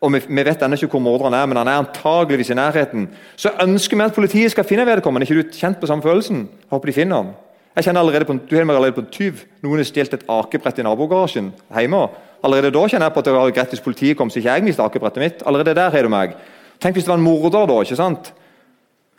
Og 0.00 0.12
Vi, 0.14 0.20
vi 0.28 0.44
vet 0.46 0.62
ennå 0.62 0.78
ikke 0.78 0.94
hvor 0.94 1.02
morderen 1.02 1.34
er, 1.34 1.46
men 1.50 1.58
han 1.58 1.68
er 1.68 1.82
antageligvis 1.82 2.52
i 2.54 2.56
nærheten. 2.56 3.08
Så 3.36 3.50
ønsker 3.64 3.98
vi 3.98 4.06
at 4.06 4.14
politiet 4.14 4.54
skal 4.54 4.64
finne 4.64 4.86
vedkommende. 4.86 5.26
Er 5.26 5.34
ikke 5.34 5.50
du 5.50 5.58
kjent 5.58 5.80
på 5.80 5.90
samme 5.90 6.06
følelsen? 6.06 6.46
Håper 6.70 6.90
de 6.90 6.94
finner 6.94 7.16
ham. 7.16 7.32
Jeg 7.76 7.88
kjenner 7.88 8.00
allerede 8.00 8.24
på, 8.24 8.38
Du 8.50 8.54
meg 8.56 8.76
allerede 8.76 8.94
på 8.94 9.04
en 9.04 9.10
tyv. 9.10 9.42
Noen 9.62 9.82
har 9.82 9.86
stjålet 9.86 10.14
et 10.14 10.24
akebrett 10.28 10.78
i 10.78 10.86
nabogarasjen 10.86 11.52
hjemme. 11.74 12.06
Allerede 12.42 12.70
da 12.74 12.86
kjenner 12.86 13.06
jeg 13.06 13.14
på 13.14 13.22
at 13.22 13.26
det 13.26 13.34
var 13.34 13.50
greit 13.50 13.74
hvis 13.74 13.82
politiet 13.82 14.16
kom, 14.16 14.30
så 14.30 14.38
ikke 14.38 14.54
jeg 14.54 14.64
mister 14.66 14.86
akebrettet 14.86 15.22
mitt. 15.22 15.42
Allerede 15.46 15.74
der 15.74 15.90
har 15.90 16.02
du 16.02 16.08
meg. 16.08 16.36
Tenk 16.78 16.94
hvis 16.94 17.04
det 17.06 17.10
var 17.10 17.18
en 17.18 17.26
morder, 17.26 17.66
da. 17.66 17.80
ikke 17.82 17.98
sant? 17.98 18.32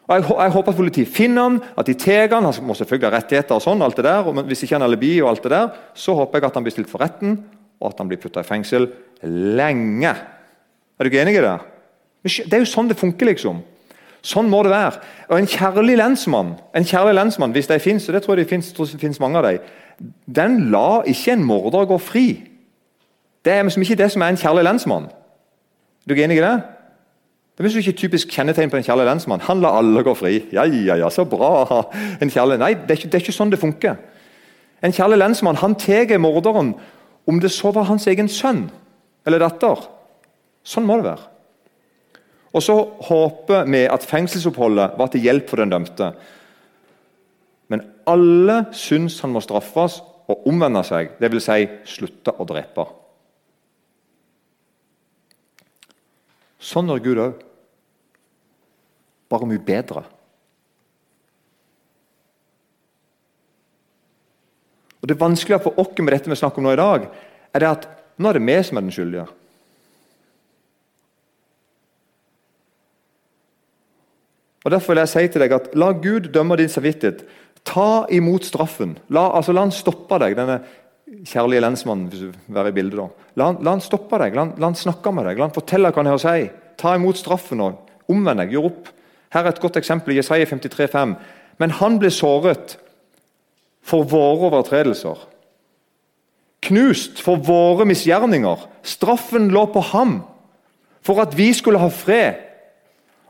Jeg, 0.10 0.24
jeg, 0.26 0.52
håper 0.56 0.74
at 0.74 0.78
politiet 0.78 1.10
finner 1.14 1.46
han, 1.46 1.58
at 1.78 1.86
de 1.86 1.94
tar 1.94 2.32
han. 2.34 2.48
Han 2.48 2.66
må 2.66 2.74
selvfølgelig 2.78 3.10
ha 3.10 3.16
rettigheter, 3.20 3.60
og 3.60 3.62
sånn, 3.62 3.84
alt 3.86 4.00
det 4.00 4.08
der, 4.08 4.26
og 4.26 4.42
hvis 4.50 4.64
ikke 4.66 4.78
han 4.78 4.86
har 4.86 4.90
alibi, 4.90 5.12
og 5.22 5.30
alt 5.30 5.44
det 5.46 5.54
der, 5.54 5.68
så 5.94 6.16
håper 6.18 6.40
jeg 6.40 6.50
at 6.50 6.58
han 6.58 6.66
blir 6.66 6.74
stilt 6.74 6.90
for 6.90 7.04
retten, 7.04 7.36
og 7.80 7.92
at 7.92 8.02
han 8.02 8.10
blir 8.10 8.22
putta 8.22 8.42
i 8.42 8.48
fengsel 8.48 8.90
lenge. 9.60 10.16
Er 10.98 11.06
du 11.06 11.12
ikke 11.12 11.22
enig 11.22 11.38
i 11.38 11.44
det? 11.46 11.58
Det 12.26 12.58
er 12.58 12.66
jo 12.66 12.72
sånn 12.72 12.90
det 12.90 12.98
funker, 13.00 13.30
liksom. 13.30 13.62
Sånn 14.26 14.50
må 14.52 14.64
det 14.66 14.74
være. 14.74 14.98
Og 15.30 15.38
En 15.38 15.48
kjærlig 15.48 15.96
lensmann, 16.02 16.56
en 16.76 16.88
kjærlig 16.88 17.16
lensmann 17.16 17.54
hvis 17.56 17.70
de 17.70 17.80
finnes, 17.80 18.10
og 18.10 18.18
det 18.18 18.24
tror 18.26 18.36
jeg 18.36 18.50
det 18.50 18.66
finnes, 18.98 19.22
mange 19.22 19.40
av 19.40 19.48
dem, 19.48 19.70
den 20.26 20.58
la 20.74 21.04
ikke 21.08 21.36
en 21.36 21.46
morder 21.46 21.88
gå 21.88 22.00
fri. 22.02 22.28
Det 23.46 23.54
er 23.54 23.64
liksom 23.64 23.84
ikke 23.86 24.00
det 24.00 24.12
som 24.12 24.24
er 24.24 24.34
en 24.34 24.40
kjærlig 24.40 24.66
lensmann. 24.68 25.08
Er 25.08 26.10
du 26.10 26.16
ikke 26.16 26.28
enig 26.28 26.40
i 26.40 26.44
det? 26.44 26.58
Det 27.60 27.68
er 27.68 27.82
ikke 27.82 28.00
typisk 28.00 28.30
kjennetegn 28.32 28.70
på 28.72 28.78
en 28.80 28.86
kjærlig 28.88 29.06
lensmann. 29.10 29.42
Han 29.44 29.60
lar 29.60 29.82
alle 29.82 30.00
gå 30.08 30.14
fri. 30.16 30.38
Ja, 30.56 30.64
ja, 30.64 30.96
ja, 30.96 31.10
så 31.12 31.26
bra. 31.28 31.82
En 32.24 32.30
kjærlig... 32.32 32.56
Nei, 32.62 32.70
det 32.74 32.94
er, 32.94 33.00
ikke, 33.02 33.10
det 33.12 33.18
er 33.18 33.24
ikke 33.26 33.36
sånn 33.36 33.50
det 33.52 33.60
funker. 33.60 33.98
En 34.80 34.96
kjærlig 34.96 35.18
lensmann 35.20 35.60
han 35.60 35.76
tar 35.76 36.14
morderen 36.24 36.70
om 37.28 37.42
det 37.44 37.52
så 37.52 37.74
var 37.76 37.90
hans 37.90 38.08
egen 38.08 38.32
sønn 38.32 38.70
eller 39.28 39.44
datter. 39.44 39.84
Sånn 40.64 40.88
må 40.88 41.02
det 41.02 41.10
være. 41.10 41.26
Og 42.56 42.64
Så 42.64 42.78
håper 43.10 43.68
vi 43.68 43.84
at 43.92 44.08
fengselsoppholdet 44.08 44.96
var 44.98 45.12
til 45.12 45.28
hjelp 45.28 45.52
for 45.52 45.60
den 45.60 45.76
dømte. 45.76 46.14
Men 47.68 47.84
alle 48.08 48.70
syns 48.72 49.20
han 49.20 49.36
må 49.36 49.44
straffes 49.44 50.00
og 50.32 50.48
omvende 50.48 50.86
seg, 50.88 51.12
dvs. 51.20 51.44
Si, 51.44 51.68
slutte 51.98 52.38
å 52.40 52.48
drepe. 52.48 52.88
Sånn 56.64 56.88
er 56.96 57.04
Gud 57.04 57.20
òg 57.28 57.46
bare 59.30 59.48
mye 59.50 59.62
bedre. 59.62 60.04
Og 65.00 65.08
Det 65.08 65.20
vanskelige 65.20 65.64
for 65.64 65.80
oss 65.80 65.98
med 66.00 66.14
dette 66.14 66.30
vi 66.30 66.36
snakker 66.36 66.60
om 66.60 66.68
nå 66.68 66.74
i 66.76 66.80
dag, 66.80 67.08
er 67.54 67.60
det 67.60 67.70
at 67.70 67.86
nå 68.20 68.30
er 68.30 68.40
det 68.40 68.46
vi 68.46 68.58
som 68.64 68.78
er 68.78 68.84
den 68.84 68.92
skyldige. 68.92 69.28
Og 74.66 74.72
Derfor 74.72 74.94
vil 74.94 75.00
jeg 75.00 75.10
si 75.14 75.28
til 75.32 75.42
deg 75.42 75.56
at 75.56 75.72
la 75.80 75.94
Gud 75.96 76.28
dømme 76.34 76.58
din 76.60 76.70
samvittighet. 76.70 77.24
Ta 77.66 78.06
imot 78.12 78.44
straffen. 78.44 78.98
La, 79.10 79.30
altså, 79.38 79.54
la 79.56 79.64
han 79.64 79.72
stoppe 79.72 80.20
deg, 80.20 80.36
denne 80.36 80.60
kjærlige 81.26 81.64
lensmannen. 81.64 82.10
hvis 82.10 82.20
du 82.20 82.54
være 82.54 82.70
i 82.70 82.76
bildet 82.76 83.00
da. 83.00 83.08
La, 83.40 83.52
la 83.56 83.72
han 83.72 83.82
stoppe 83.82 84.20
deg, 84.20 84.36
la 84.36 84.46
han, 84.46 84.54
la 84.60 84.70
han, 84.70 84.76
snakke 84.76 85.14
med 85.16 85.26
deg, 85.26 85.40
la 85.40 85.48
han 85.48 85.56
fortelle 85.56 85.92
hva 85.92 86.04
han 86.04 86.12
har 86.12 86.20
å 86.20 86.24
si. 86.24 86.50
Ta 86.80 86.96
imot 86.96 87.18
straffen 87.18 87.64
og 87.64 88.12
omvend 88.12 88.44
deg, 88.44 88.54
gjør 88.54 88.70
opp. 88.70 88.92
Her 89.34 89.44
er 89.44 89.54
et 89.54 89.62
godt 89.62 89.78
eksempel 89.78 90.14
i 90.14 90.18
Jesaja 90.18 90.46
53, 90.46 90.90
53,5. 90.90 91.14
Men 91.58 91.72
han 91.72 92.00
ble 92.00 92.10
såret 92.12 92.78
for 93.84 94.08
våre 94.08 94.50
overtredelser. 94.50 95.20
Knust 96.66 97.22
for 97.22 97.36
våre 97.36 97.86
misgjerninger. 97.88 98.68
Straffen 98.84 99.50
lå 99.52 99.66
på 99.74 99.84
ham 99.92 100.20
for 101.06 101.22
at 101.22 101.38
vi 101.38 101.52
skulle 101.54 101.80
ha 101.80 101.90
fred. 101.94 102.42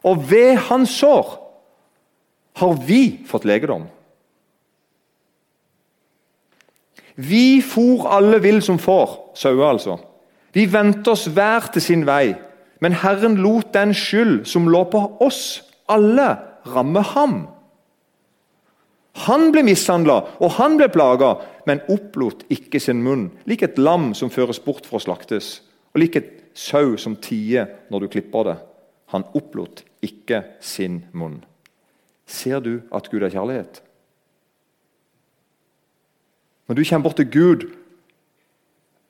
Og 0.03 0.29
ved 0.32 0.56
hans 0.70 0.94
sår 1.01 1.36
har 2.60 2.77
vi 2.88 3.20
fått 3.27 3.46
legedom. 3.46 3.88
Vi 7.20 7.60
for 7.62 8.08
alle 8.08 8.39
vill 8.39 8.62
som 8.63 8.79
får, 8.79 9.18
sauer 9.36 9.68
altså. 9.68 9.98
Vi 10.56 10.63
vendte 10.72 11.12
oss 11.12 11.25
hver 11.27 11.68
til 11.74 11.84
sin 11.84 12.06
vei, 12.08 12.34
men 12.79 12.96
Herren 12.96 13.36
lot 13.44 13.74
den 13.75 13.91
skyld 13.94 14.46
som 14.48 14.70
lå 14.72 14.86
på 14.88 15.01
oss 15.20 15.68
alle, 15.91 16.29
rammer 16.69 17.05
ham. 17.15 17.39
Han 19.25 19.50
ble 19.51 19.63
mishandla 19.67 20.19
og 20.39 20.53
han 20.60 20.77
ble 20.79 20.88
plaga, 20.93 21.34
men 21.67 21.81
opplot 21.91 22.46
ikke 22.53 22.79
sin 22.81 23.01
munn, 23.03 23.29
lik 23.50 23.65
et 23.65 23.79
lam 23.81 24.13
som 24.17 24.31
føres 24.31 24.62
bort 24.63 24.88
for 24.88 25.00
å 25.00 25.03
slaktes, 25.03 25.60
og 25.93 26.03
lik 26.03 26.15
et 26.19 26.31
sau 26.58 26.96
som 26.98 27.17
tier 27.19 27.67
når 27.91 28.05
du 28.05 28.12
klipper 28.15 28.48
det. 28.48 28.58
Han 29.13 29.25
opplot 29.36 29.84
ikke 30.05 30.43
sin 30.62 31.03
munn. 31.17 31.41
Ser 32.29 32.62
du 32.62 32.75
at 32.93 33.10
Gud 33.10 33.25
er 33.25 33.34
kjærlighet? 33.34 33.81
Når 36.69 36.77
du 36.77 36.84
kommer 36.86 37.08
bort 37.08 37.17
til 37.17 37.31
Gud 37.34 37.65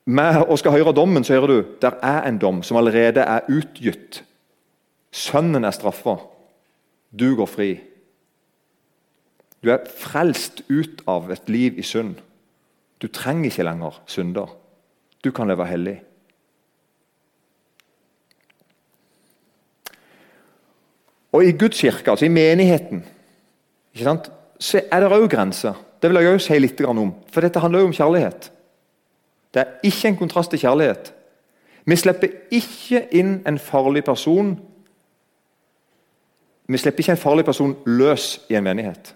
med, 0.06 0.40
og 0.48 0.58
skal 0.58 0.72
høre 0.72 0.96
dommen, 0.96 1.24
så 1.24 1.36
hører 1.36 1.46
du 1.52 1.76
der 1.82 1.98
er 2.02 2.24
en 2.24 2.38
dom 2.40 2.62
som 2.64 2.80
allerede 2.80 3.20
er 3.20 3.44
utgitt. 3.52 4.22
Sønnen 5.12 5.64
er 5.64 5.74
straffa. 5.76 6.16
Du 7.10 7.34
går 7.36 7.46
fri. 7.50 7.70
Du 9.62 9.70
er 9.72 9.84
frelst 9.98 10.62
ut 10.70 11.02
av 11.10 11.30
et 11.34 11.48
liv 11.52 11.78
i 11.78 11.84
synd. 11.84 12.16
Du 13.00 13.08
trenger 13.08 13.50
ikke 13.50 13.66
lenger 13.66 13.98
synder. 14.08 14.54
Du 15.24 15.30
kan 15.34 15.48
leve 15.50 15.66
hellig. 15.68 15.98
Og 21.32 21.44
I 21.46 21.52
Guds 21.52 21.80
kirke, 21.80 22.10
altså 22.10 22.26
i 22.26 22.32
menigheten, 22.32 23.04
så 23.94 24.80
er 24.90 25.00
det 25.00 25.12
òg 25.12 25.28
grenser. 25.30 25.76
Det 26.02 26.10
vil 26.10 26.18
jeg 26.18 26.34
òg 26.34 26.42
si 26.42 26.58
litt 26.58 26.80
om, 26.88 27.12
for 27.30 27.44
dette 27.44 27.60
handler 27.60 27.84
jo 27.84 27.90
om 27.90 27.94
kjærlighet. 27.94 28.50
Det 29.54 29.60
er 29.62 29.86
ikke 29.86 30.08
en 30.08 30.16
kontrast 30.16 30.50
til 30.50 30.62
kjærlighet. 30.62 31.12
Vi 31.84 31.96
slipper 31.96 32.34
ikke 32.54 33.04
inn 33.16 33.40
en 33.46 33.58
farlig 33.58 34.04
person 34.04 34.56
Vi 36.70 36.78
slipper 36.78 37.02
ikke 37.02 37.16
en 37.16 37.24
farlig 37.24 37.44
person 37.48 37.74
løs 37.86 38.36
i 38.50 38.56
en 38.58 38.64
menighet. 38.64 39.14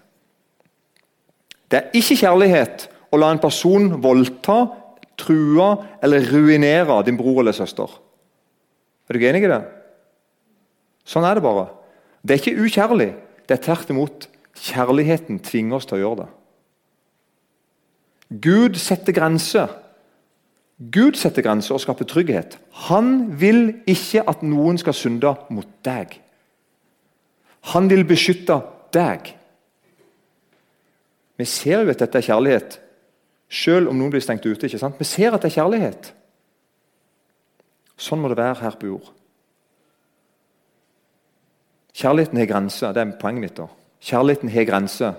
Det 1.71 1.79
er 1.79 1.95
ikke 1.97 2.17
kjærlighet 2.19 2.89
å 3.13 3.19
la 3.19 3.31
en 3.31 3.41
person 3.41 3.93
voldta, 4.03 4.65
true 5.15 5.69
eller 6.03 6.27
ruinere 6.27 6.97
din 7.07 7.17
bror 7.17 7.39
eller 7.39 7.55
søster. 7.55 7.87
Er 9.07 9.15
du 9.15 9.19
ikke 9.19 9.31
enig 9.31 9.45
i 9.47 9.51
det? 9.53 9.61
Sånn 11.07 11.23
er 11.27 11.37
det 11.37 11.45
bare. 11.45 11.69
Det 12.25 12.35
er 12.35 12.41
ikke 12.41 12.65
ukjærlig. 12.65 13.11
Det 13.45 13.55
er 13.55 13.63
tvert 13.63 13.93
imot. 13.93 14.27
Kjærligheten 14.55 15.39
tvinger 15.45 15.77
oss 15.77 15.87
til 15.87 15.99
å 15.99 16.01
gjøre 16.01 16.25
det. 16.25 16.29
Gud 18.43 18.79
setter 18.81 19.15
grenser. 19.15 19.71
Gud 20.91 21.15
setter 21.19 21.45
grenser 21.45 21.77
og 21.77 21.83
skaper 21.83 22.07
trygghet. 22.09 22.57
Han 22.89 23.37
vil 23.39 23.77
ikke 23.87 24.25
at 24.27 24.43
noen 24.43 24.79
skal 24.81 24.97
synde 24.97 25.35
mot 25.53 25.69
deg. 25.85 26.17
Han 27.73 27.89
vil 27.89 28.05
beskytte 28.07 28.59
deg. 28.93 29.31
Vi 31.35 31.45
ser 31.49 31.83
jo 31.83 31.91
at 31.91 31.99
dette 31.99 32.19
er 32.21 32.27
kjærlighet, 32.29 32.77
selv 33.49 33.89
om 33.89 33.97
noen 33.97 34.13
blir 34.13 34.23
stengt 34.23 34.45
ute. 34.45 34.67
ikke 34.67 34.79
sant? 34.79 34.99
Vi 34.99 35.07
ser 35.07 35.33
at 35.33 35.41
det 35.41 35.51
er 35.51 35.59
kjærlighet. 35.61 36.13
Sånn 37.97 38.21
må 38.21 38.29
det 38.31 38.37
være 38.39 38.61
her 38.61 38.77
på 38.79 38.89
jord. 38.91 39.11
Kjærligheten 41.95 42.39
har 42.39 42.49
grenser. 42.49 42.93
Det 42.93 43.01
er 43.01 43.13
poenget 43.19 43.41
mitt. 43.41 43.57
da. 43.57 43.67
Kjærligheten 44.01 44.49
har 44.51 44.67
grenser. 44.67 45.13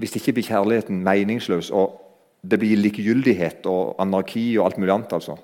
Hvis 0.00 0.16
ikke 0.16 0.32
blir 0.32 0.48
kjærligheten 0.48 1.02
meningsløs, 1.04 1.70
og 1.70 2.00
det 2.42 2.58
blir 2.58 2.76
likegyldighet 2.76 3.66
og 3.68 4.00
anarki 4.00 4.56
og 4.58 4.66
alt 4.66 4.78
mulig 4.78 4.94
annet. 4.94 5.12
altså. 5.12 5.36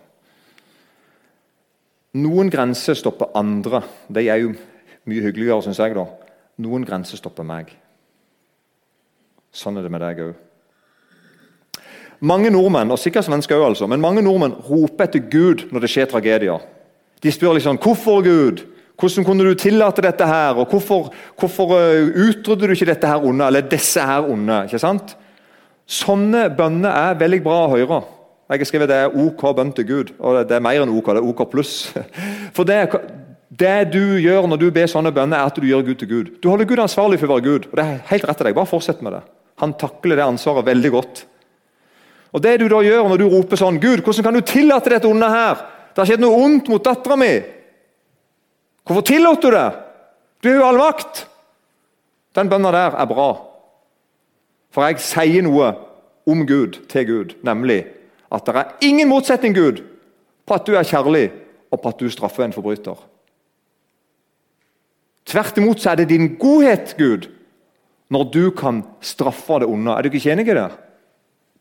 Noen 2.16 2.50
grenser 2.50 2.94
stopper 2.94 3.36
andre. 3.36 3.82
De 4.08 4.28
er 4.28 4.36
jo 4.36 4.54
mye 5.06 5.22
hyggeligere, 5.24 5.62
syns 5.64 5.80
jeg. 5.80 5.94
da. 5.96 6.06
Noen 6.62 6.84
grenser 6.86 7.20
stopper 7.20 7.46
meg. 7.46 7.70
Sånn 9.56 9.78
er 9.78 9.86
det 9.86 9.92
med 9.92 10.02
deg 10.04 10.22
òg. 10.24 10.34
Mange 12.26 12.48
nordmenn 12.52 12.92
og 12.94 13.00
sikkert 13.00 13.26
svensker 13.26 13.58
også, 13.58 13.68
altså, 13.68 13.88
men 13.92 14.00
mange 14.00 14.22
nordmenn 14.24 14.56
roper 14.66 15.04
etter 15.04 15.20
Gud 15.20 15.66
når 15.72 15.84
det 15.84 15.92
skjer 15.92 16.08
tragedier. 16.08 16.64
De 17.22 17.32
spør 17.32 17.56
liksom 17.56 17.78
'Hvorfor, 17.78 18.22
Gud?' 18.24 18.64
Hvordan 18.96 19.24
kunne 19.24 19.44
du 19.44 19.54
tillate 19.54 20.02
dette 20.02 20.26
her? 20.26 20.54
Og 20.56 20.66
Hvorfor, 20.70 21.12
hvorfor 21.38 21.76
eh, 21.76 22.08
utrydder 22.28 22.66
du 22.66 22.72
ikke 22.72 22.86
dette 22.86 23.06
her 23.06 23.24
onde, 23.24 23.46
eller 23.46 23.60
disse 23.60 24.00
her 24.00 24.24
onde? 24.24 24.64
ikke 24.64 24.78
sant? 24.78 25.16
Sånne 25.86 26.48
bønner 26.56 26.90
er 26.90 27.18
veldig 27.20 27.42
bra 27.42 27.66
å 27.66 27.76
høre. 27.76 28.00
Jeg 28.48 28.58
har 28.58 28.64
skrevet 28.64 28.88
det 28.88 28.96
er 28.96 29.18
OK 29.20 29.42
bønn 29.56 29.72
til 29.72 29.86
Gud. 29.86 30.12
og 30.18 30.48
Det 30.48 30.56
er 30.56 30.60
mer 30.60 30.82
enn 30.82 30.96
OK, 30.96 31.06
det 31.12 31.22
er 31.22 31.28
OK 31.28 31.50
pluss. 31.50 31.92
For 32.56 32.64
det, 32.64 32.88
det, 33.56 33.92
du 33.92 34.18
gjør 34.20 34.48
når 34.50 34.60
du 34.60 34.66
ber 34.74 34.88
sånne 34.90 35.12
bønner, 35.14 35.38
er 35.38 35.48
at 35.48 35.56
du 35.56 35.64
gjør 35.66 35.84
Gud 35.86 36.00
til 36.00 36.10
Gud. 36.10 36.32
Du 36.42 36.48
holder 36.50 36.68
Gud 36.68 36.82
ansvarlig 36.82 37.20
for 37.20 37.30
å 37.30 37.36
være 37.36 37.46
Gud. 37.46 37.68
og 37.70 37.78
det 37.78 37.84
er 37.84 38.02
helt 38.10 38.26
rett 38.28 38.36
til 38.40 38.48
deg. 38.48 38.56
Bare 38.58 38.68
fortsett 38.68 39.02
med 39.06 39.16
det. 39.16 39.22
Han 39.62 39.72
takler 39.80 40.18
det 40.18 40.26
ansvaret 40.26 40.66
veldig 40.66 40.90
godt. 40.92 41.24
Og 42.36 42.42
Det 42.42 42.58
du 42.60 42.66
da 42.68 42.82
gjør 42.84 43.08
når 43.08 43.22
du 43.22 43.28
roper 43.32 43.56
sånn 43.56 43.80
Gud, 43.80 44.02
hvordan 44.04 44.26
kan 44.26 44.34
du 44.34 44.44
tillate 44.44 44.90
dette 44.92 45.08
onde 45.08 45.28
her? 45.30 45.62
Det 45.94 46.02
har 46.02 46.10
skjedd 46.10 46.20
noe 46.20 46.42
ondt 46.44 46.68
mot 46.68 46.84
dattera 46.84 47.16
mi. 47.16 47.32
Hvorfor 48.84 49.06
tillot 49.08 49.40
du 49.40 49.50
det? 49.54 49.66
Du 50.44 50.50
er 50.50 50.58
jo 50.58 50.66
all 50.66 50.80
makt! 50.82 51.24
Den 52.36 52.50
bønna 52.52 52.74
der 52.74 52.98
er 53.00 53.08
bra. 53.08 53.30
For 54.74 54.84
jeg 54.84 55.00
sier 55.00 55.46
noe 55.46 55.72
om 56.28 56.44
Gud 56.44 56.82
til 56.92 57.06
Gud, 57.08 57.36
nemlig 57.46 57.86
at 58.28 58.44
det 58.44 58.56
er 58.58 58.74
ingen 58.84 59.08
motsetning 59.08 59.54
Gud, 59.56 59.80
på 60.44 60.54
at 60.54 60.66
du 60.66 60.76
er 60.76 60.84
kjærlig, 60.84 61.30
og 61.72 61.80
på 61.80 61.88
at 61.88 62.02
du 62.02 62.10
straffer 62.12 62.44
en 62.44 62.52
forbryter. 62.52 62.98
Tvert 65.26 65.58
imot 65.58 65.82
så 65.82 65.92
er 65.92 66.02
det 66.02 66.10
din 66.12 66.36
godhet, 66.38 66.94
Gud, 66.98 67.26
når 68.10 68.28
du 68.30 68.44
kan 68.54 68.84
straffe 69.02 69.60
det 69.62 69.68
onde. 69.68 69.90
Er 69.90 70.06
du 70.06 70.14
ikke 70.14 70.32
enig 70.32 70.46
i 70.46 70.54
det? 70.54 70.68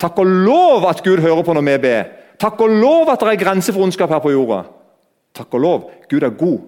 Takk 0.01 0.19
og 0.21 0.29
lov 0.45 0.85
at 0.89 1.01
Gud 1.03 1.23
hører 1.23 1.43
på 1.43 1.55
når 1.55 1.65
vi 1.65 1.77
ber. 1.87 2.13
Takk 2.39 2.61
og 2.61 2.77
lov 2.83 3.09
at 3.09 3.23
det 3.23 3.33
er 3.33 3.41
grenser 3.41 3.73
for 3.73 3.85
ondskap 3.85 4.11
her 4.11 4.21
på 4.21 4.33
jorda. 4.35 4.65
Takk 5.35 5.53
og 5.55 5.63
lov. 5.63 5.91
Gud 6.11 6.23
er 6.23 6.35
god. 6.35 6.59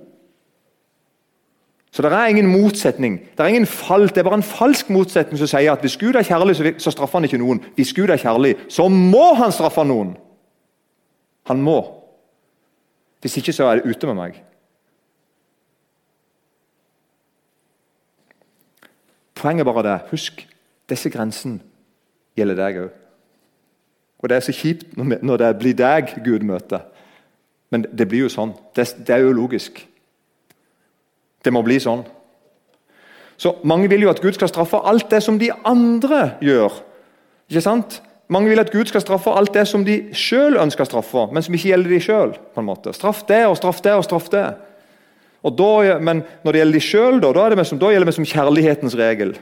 Så 1.91 2.03
det 2.03 2.11
er 2.11 2.29
ingen 2.29 2.49
motsetning. 2.51 3.19
Det 3.37 3.43
er 3.43 3.47
ingen 3.47 3.65
fall, 3.65 4.07
det 4.07 4.21
er 4.21 4.27
bare 4.27 4.41
en 4.41 4.45
falsk 4.45 4.89
motsetning 4.93 5.39
som 5.39 5.49
sier 5.49 5.71
at 5.71 5.81
hvis 5.81 5.97
Gud 5.97 6.17
er 6.19 6.25
kjærlig, 6.27 6.57
så 6.81 6.91
straffer 6.93 7.17
han 7.17 7.25
ikke 7.25 7.39
noen. 7.41 7.61
Hvis 7.75 7.93
Gud 7.95 8.11
er 8.13 8.21
kjærlig, 8.21 8.55
så 8.69 8.87
må 8.91 9.31
han 9.39 9.53
straffe 9.55 9.85
noen. 9.87 10.15
Han 11.49 11.63
må. 11.63 11.79
Hvis 13.23 13.39
ikke, 13.39 13.55
så 13.55 13.69
er 13.69 13.79
det 13.79 13.95
ute 13.95 14.09
med 14.09 14.19
meg. 14.19 14.41
Poenget 19.37 19.63
er 19.67 19.71
bare 19.71 19.85
det. 19.85 19.97
Husk, 20.11 20.41
disse 20.89 21.11
grensene 21.13 21.61
gjelder 22.37 22.57
deg 22.57 22.79
òg. 22.85 22.95
Og 24.17 24.29
Det 24.29 24.37
er 24.37 24.45
så 24.45 24.53
kjipt 24.55 24.95
når 24.97 25.37
det 25.37 25.51
blir 25.59 25.77
deg 25.77 26.15
Gud 26.25 26.45
møter. 26.45 26.87
Men 27.69 27.85
det 27.93 28.07
blir 28.09 28.25
jo 28.25 28.31
sånn. 28.33 28.55
Det, 28.75 28.87
det 29.05 29.13
er 29.13 29.25
jo 29.25 29.35
logisk. 29.35 29.83
Det 31.43 31.53
må 31.53 31.61
bli 31.65 31.77
sånn. 31.83 32.01
Så 33.37 33.59
Mange 33.63 33.89
vil 33.91 34.07
jo 34.07 34.09
at 34.09 34.21
Gud 34.23 34.33
skal 34.33 34.49
straffe 34.49 34.79
alt 34.89 35.11
det 35.11 35.21
som 35.23 35.37
de 35.37 35.51
andre 35.65 36.39
gjør. 36.41 36.81
Ikke 37.51 37.63
sant? 37.63 38.01
Mange 38.27 38.49
vil 38.49 38.59
at 38.59 38.71
Gud 38.73 38.89
skal 38.89 39.03
straffe 39.03 39.31
alt 39.31 39.53
det 39.55 39.67
som 39.69 39.85
de 39.87 39.99
sjøl 40.17 40.57
ønsker 40.59 40.83
å 40.83 40.89
straffe, 40.89 41.27
men 41.31 41.43
som 41.45 41.53
ikke 41.55 41.69
gjelder 41.69 41.93
de 41.93 41.99
sjøl. 42.03 42.33
Straff 42.97 43.21
det 43.29 43.45
og 43.47 43.55
straff 43.59 43.79
det 43.85 43.93
og 43.95 44.03
straff 44.03 44.27
det. 44.33 44.47
Da, 45.43 45.99
men 46.03 46.23
når 46.43 46.53
det 46.53 46.61
gjelder 46.61 46.77
de 46.77 46.83
sjøl, 46.83 47.19
da, 47.21 47.29
da, 47.35 47.45
da, 47.53 47.91
gjelder 47.93 48.09
det 48.09 48.15
som 48.17 48.27
kjærlighetens 48.27 48.97
regel. 48.99 49.35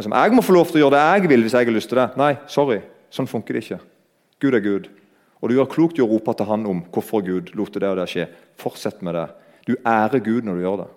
Som 0.00 0.14
jeg 0.16 0.32
må 0.32 0.44
få 0.44 0.54
lov 0.54 0.70
til 0.70 0.80
å 0.80 0.86
gjøre 0.86 0.96
det 0.96 1.02
jeg 1.04 1.30
vil 1.32 1.42
hvis 1.44 1.56
jeg 1.58 1.68
har 1.68 1.74
lyst 1.74 1.90
til 1.92 2.00
det. 2.00 2.06
Nei, 2.16 2.30
sorry. 2.48 2.78
Sånn 3.12 3.28
funker 3.28 3.56
det 3.56 3.64
ikke. 3.64 3.80
Gud 4.40 4.56
er 4.56 4.64
Gud. 4.64 4.86
Og 5.40 5.50
du 5.50 5.56
gjør 5.56 5.68
klokt 5.72 5.98
i 5.98 6.04
å 6.04 6.08
rope 6.08 6.32
til 6.36 6.48
han 6.48 6.64
om 6.70 6.80
hvorfor 6.94 7.24
Gud 7.26 7.52
lot 7.58 7.74
det 7.74 7.90
og 7.90 7.98
det 7.98 8.08
skje. 8.12 8.26
Fortsett 8.60 9.02
med 9.04 9.18
det. 9.18 9.26
Du 9.68 9.74
ærer 9.84 10.22
Gud 10.24 10.46
når 10.46 10.56
du 10.56 10.64
gjør 10.64 10.80
det. 10.84 10.88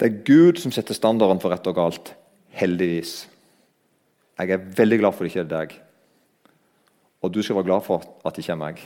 Det 0.00 0.08
er 0.08 0.22
Gud 0.24 0.62
som 0.62 0.72
setter 0.72 0.96
standarden 0.96 1.42
for 1.42 1.52
rett 1.52 1.66
og 1.70 1.76
galt. 1.76 2.14
Heldigvis. 2.56 3.24
Jeg 4.40 4.54
er 4.54 4.70
veldig 4.78 5.02
glad 5.02 5.16
for 5.16 5.26
det 5.26 5.32
ikke 5.32 5.44
er 5.44 5.50
deg. 5.50 5.74
Og 7.20 7.34
du 7.34 7.42
skal 7.44 7.58
være 7.58 7.68
glad 7.68 7.84
for 7.84 8.06
at 8.24 8.36
det 8.36 8.44
ikke 8.44 8.54
er 8.56 8.62
meg. 8.62 8.80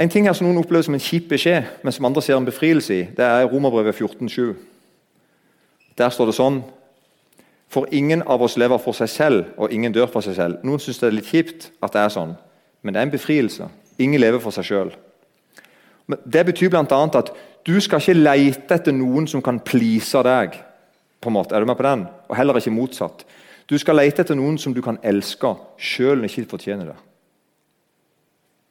En 0.00 0.08
ting 0.08 0.26
her 0.26 0.32
som 0.36 0.46
noen 0.46 0.62
opplever 0.62 0.86
som 0.86 0.94
en 0.96 1.02
kjip 1.02 1.28
beskjed, 1.28 1.66
men 1.84 1.92
som 1.92 2.06
andre 2.08 2.22
ser 2.24 2.38
en 2.38 2.48
befrielse 2.48 2.94
i, 2.94 3.02
det 3.16 3.24
er 3.24 3.48
Romerbrevet 3.50 3.98
14,7. 3.98 4.54
Der 5.98 6.08
står 6.12 6.30
det 6.30 6.38
sånn 6.38 6.62
For 7.72 7.88
ingen 7.88 8.20
av 8.28 8.42
oss 8.44 8.58
lever 8.60 8.76
for 8.80 8.92
seg 8.92 9.08
selv, 9.08 9.44
og 9.56 9.72
ingen 9.72 9.92
dør 9.92 10.10
for 10.12 10.20
seg 10.24 10.34
selv. 10.36 10.58
Noen 10.64 10.80
syns 10.80 10.98
det 11.00 11.06
er 11.08 11.14
litt 11.16 11.28
kjipt 11.28 11.70
at 11.80 11.94
det 11.94 12.02
er 12.02 12.10
sånn, 12.12 12.34
men 12.82 12.92
det 12.92 13.00
er 13.00 13.06
en 13.06 13.14
befrielse. 13.14 13.68
Ingen 13.96 14.20
lever 14.20 14.42
for 14.44 14.52
seg 14.52 14.66
sjøl. 14.68 14.90
Det 16.28 16.42
betyr 16.44 16.68
bl.a. 16.68 16.84
at 16.84 17.30
du 17.64 17.78
skal 17.80 18.02
ikke 18.02 18.18
leite 18.18 18.76
etter 18.76 18.92
noen 18.92 19.28
som 19.30 19.40
kan 19.40 19.60
please 19.64 20.20
deg. 20.26 20.58
på 21.22 21.30
en 21.30 21.36
måte. 21.36 21.54
Er 21.54 21.60
du 21.60 21.66
med 21.66 21.76
på 21.78 21.86
den? 21.86 22.06
Og 22.28 22.36
heller 22.36 22.56
ikke 22.58 22.74
motsatt. 22.74 23.24
Du 23.70 23.78
skal 23.78 23.96
lete 23.96 24.24
etter 24.24 24.34
noen 24.34 24.58
som 24.58 24.74
du 24.74 24.82
kan 24.82 24.98
elske, 25.06 25.54
sjøl 25.78 26.18
om 26.18 26.26
du 26.26 26.28
ikke 26.28 26.50
fortjener 26.50 26.90
det. 26.90 26.96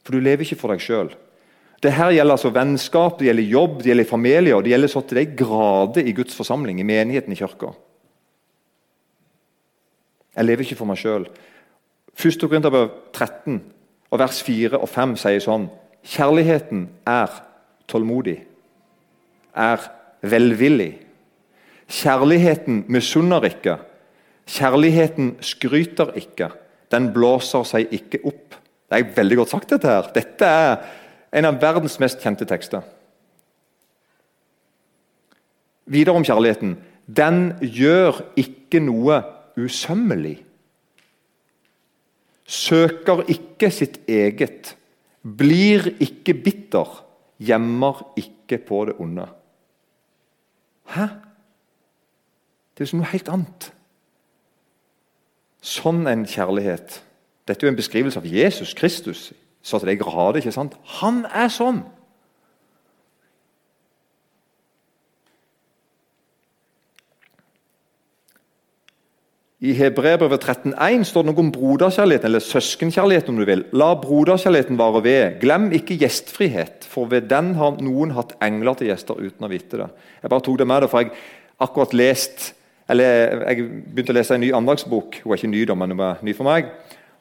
For 0.02 0.16
du 0.16 0.24
lever 0.24 0.46
ikke 0.46 0.60
for 0.60 0.74
deg 0.74 0.82
sjøl. 0.84 1.12
Dette 1.82 2.10
gjelder 2.14 2.36
altså 2.36 2.52
vennskap, 2.54 3.18
det 3.18 3.32
gjelder 3.32 3.50
jobb, 3.50 3.80
det 3.82 3.90
gjelder 3.90 4.10
familie, 4.10 4.56
og 4.56 4.64
det 4.66 4.74
gjelder 4.76 4.92
så 4.92 5.02
til 5.02 5.18
de 5.18 5.26
grader 5.38 6.06
i 6.06 6.14
Guds 6.14 6.36
forsamling, 6.38 6.80
i 6.80 6.86
menigheten 6.86 7.34
i 7.34 7.40
kirka. 7.40 7.72
Jeg 10.38 10.46
lever 10.46 10.66
ikke 10.66 10.78
for 10.78 10.90
meg 10.90 11.02
sjøl. 11.02 11.26
1. 12.14 12.38
Korinterbrev 12.46 12.92
13, 13.14 13.58
og 14.12 14.20
vers 14.22 14.42
4 14.46 14.78
og 14.78 14.90
5 14.92 15.16
sier 15.24 15.44
sånn 15.44 15.70
Kjærligheten 16.02 16.88
er 17.10 17.34
tålmodig, 17.90 18.40
er 19.54 19.84
velvillig. 20.22 20.96
Kjærligheten 21.92 22.86
misunner 22.90 23.46
ikke. 23.46 23.78
Kjærligheten 24.50 25.36
skryter 25.46 26.14
ikke. 26.18 26.50
Den 26.92 27.12
blåser 27.14 27.66
seg 27.68 27.94
ikke 27.94 28.22
opp. 28.26 28.58
Det 28.92 29.00
er 29.00 29.12
veldig 29.16 29.38
godt 29.40 29.54
sagt, 29.54 29.70
dette 29.72 29.88
her. 29.88 30.08
Dette 30.12 30.48
er 30.52 30.82
en 31.40 31.48
av 31.48 31.62
verdens 31.62 31.96
mest 32.04 32.20
kjente 32.20 32.44
tekster. 32.44 32.84
Videre 35.88 36.20
om 36.20 36.26
kjærligheten. 36.28 36.74
Den 37.08 37.54
gjør 37.64 38.20
ikke 38.40 38.82
noe 38.84 39.22
usømmelig. 39.56 40.42
Søker 42.44 43.24
ikke 43.32 43.70
sitt 43.72 44.02
eget. 44.12 44.74
Blir 45.24 45.88
ikke 46.04 46.36
bitter. 46.36 46.92
Gjemmer 47.40 48.02
ikke 48.20 48.60
på 48.68 48.82
det 48.90 48.98
onde. 49.00 49.30
Hæ? 50.92 51.06
Det 52.76 52.84
er 52.84 52.92
som 52.92 53.00
noe 53.00 53.14
helt 53.14 53.32
annet. 53.32 53.70
Sånn 55.64 56.04
en 56.12 56.28
kjærlighet 56.28 57.00
dette 57.52 57.66
er 57.66 57.70
jo 57.70 57.76
en 57.76 57.80
beskrivelse 57.80 58.20
av 58.20 58.28
Jesus 58.28 58.74
Kristus. 58.78 59.32
så 59.62 59.78
til 59.78 59.92
de 59.92 59.98
grader, 60.00 60.40
ikke 60.42 60.52
sant? 60.56 60.74
Han 61.00 61.26
er 61.30 61.52
sånn! 61.54 61.84
I 69.62 69.76
Hebrevet 69.78 70.42
13,1 70.42 71.04
står 71.06 71.22
det 71.22 71.30
noe 71.30 71.44
om 71.44 71.52
broderkjærligheten, 71.54 72.26
eller 72.32 72.42
søskenkjærligheten. 72.42 73.30
om 73.30 73.38
du 73.38 73.46
vil. 73.46 73.66
La 73.78 73.92
broderkjærligheten 73.94 74.80
vare 74.80 75.04
ved. 75.04 75.36
Glem 75.44 75.68
ikke 75.78 76.00
gjestfrihet, 76.02 76.88
for 76.90 77.06
ved 77.06 77.30
den 77.30 77.54
har 77.60 77.78
noen 77.78 78.16
hatt 78.18 78.34
engler 78.42 78.74
til 78.74 78.90
gjester 78.90 79.22
uten 79.22 79.46
å 79.46 79.52
vite 79.52 79.78
det. 79.78 79.90
Jeg 80.24 80.34
bare 80.34 80.42
tok 80.42 80.58
det 80.58 80.68
med 80.68 80.90
for 80.90 81.04
jeg 81.04 81.12
akkurat 81.62 81.94
lest, 81.94 82.56
eller 82.90 83.46
jeg 83.52 83.68
begynte 83.94 84.16
å 84.16 84.18
lese 84.18 84.34
en 84.34 84.42
ny 84.42 84.50
andagsbok. 84.52 85.22
Hun 85.22 85.32
er 85.32 85.38
ikke 85.38 85.54
ny, 85.54 85.62
da, 85.70 85.78
men 85.78 85.94
hun 85.94 86.04
er 86.08 86.26
ny 86.26 86.34
for 86.34 86.50
meg. 86.50 86.74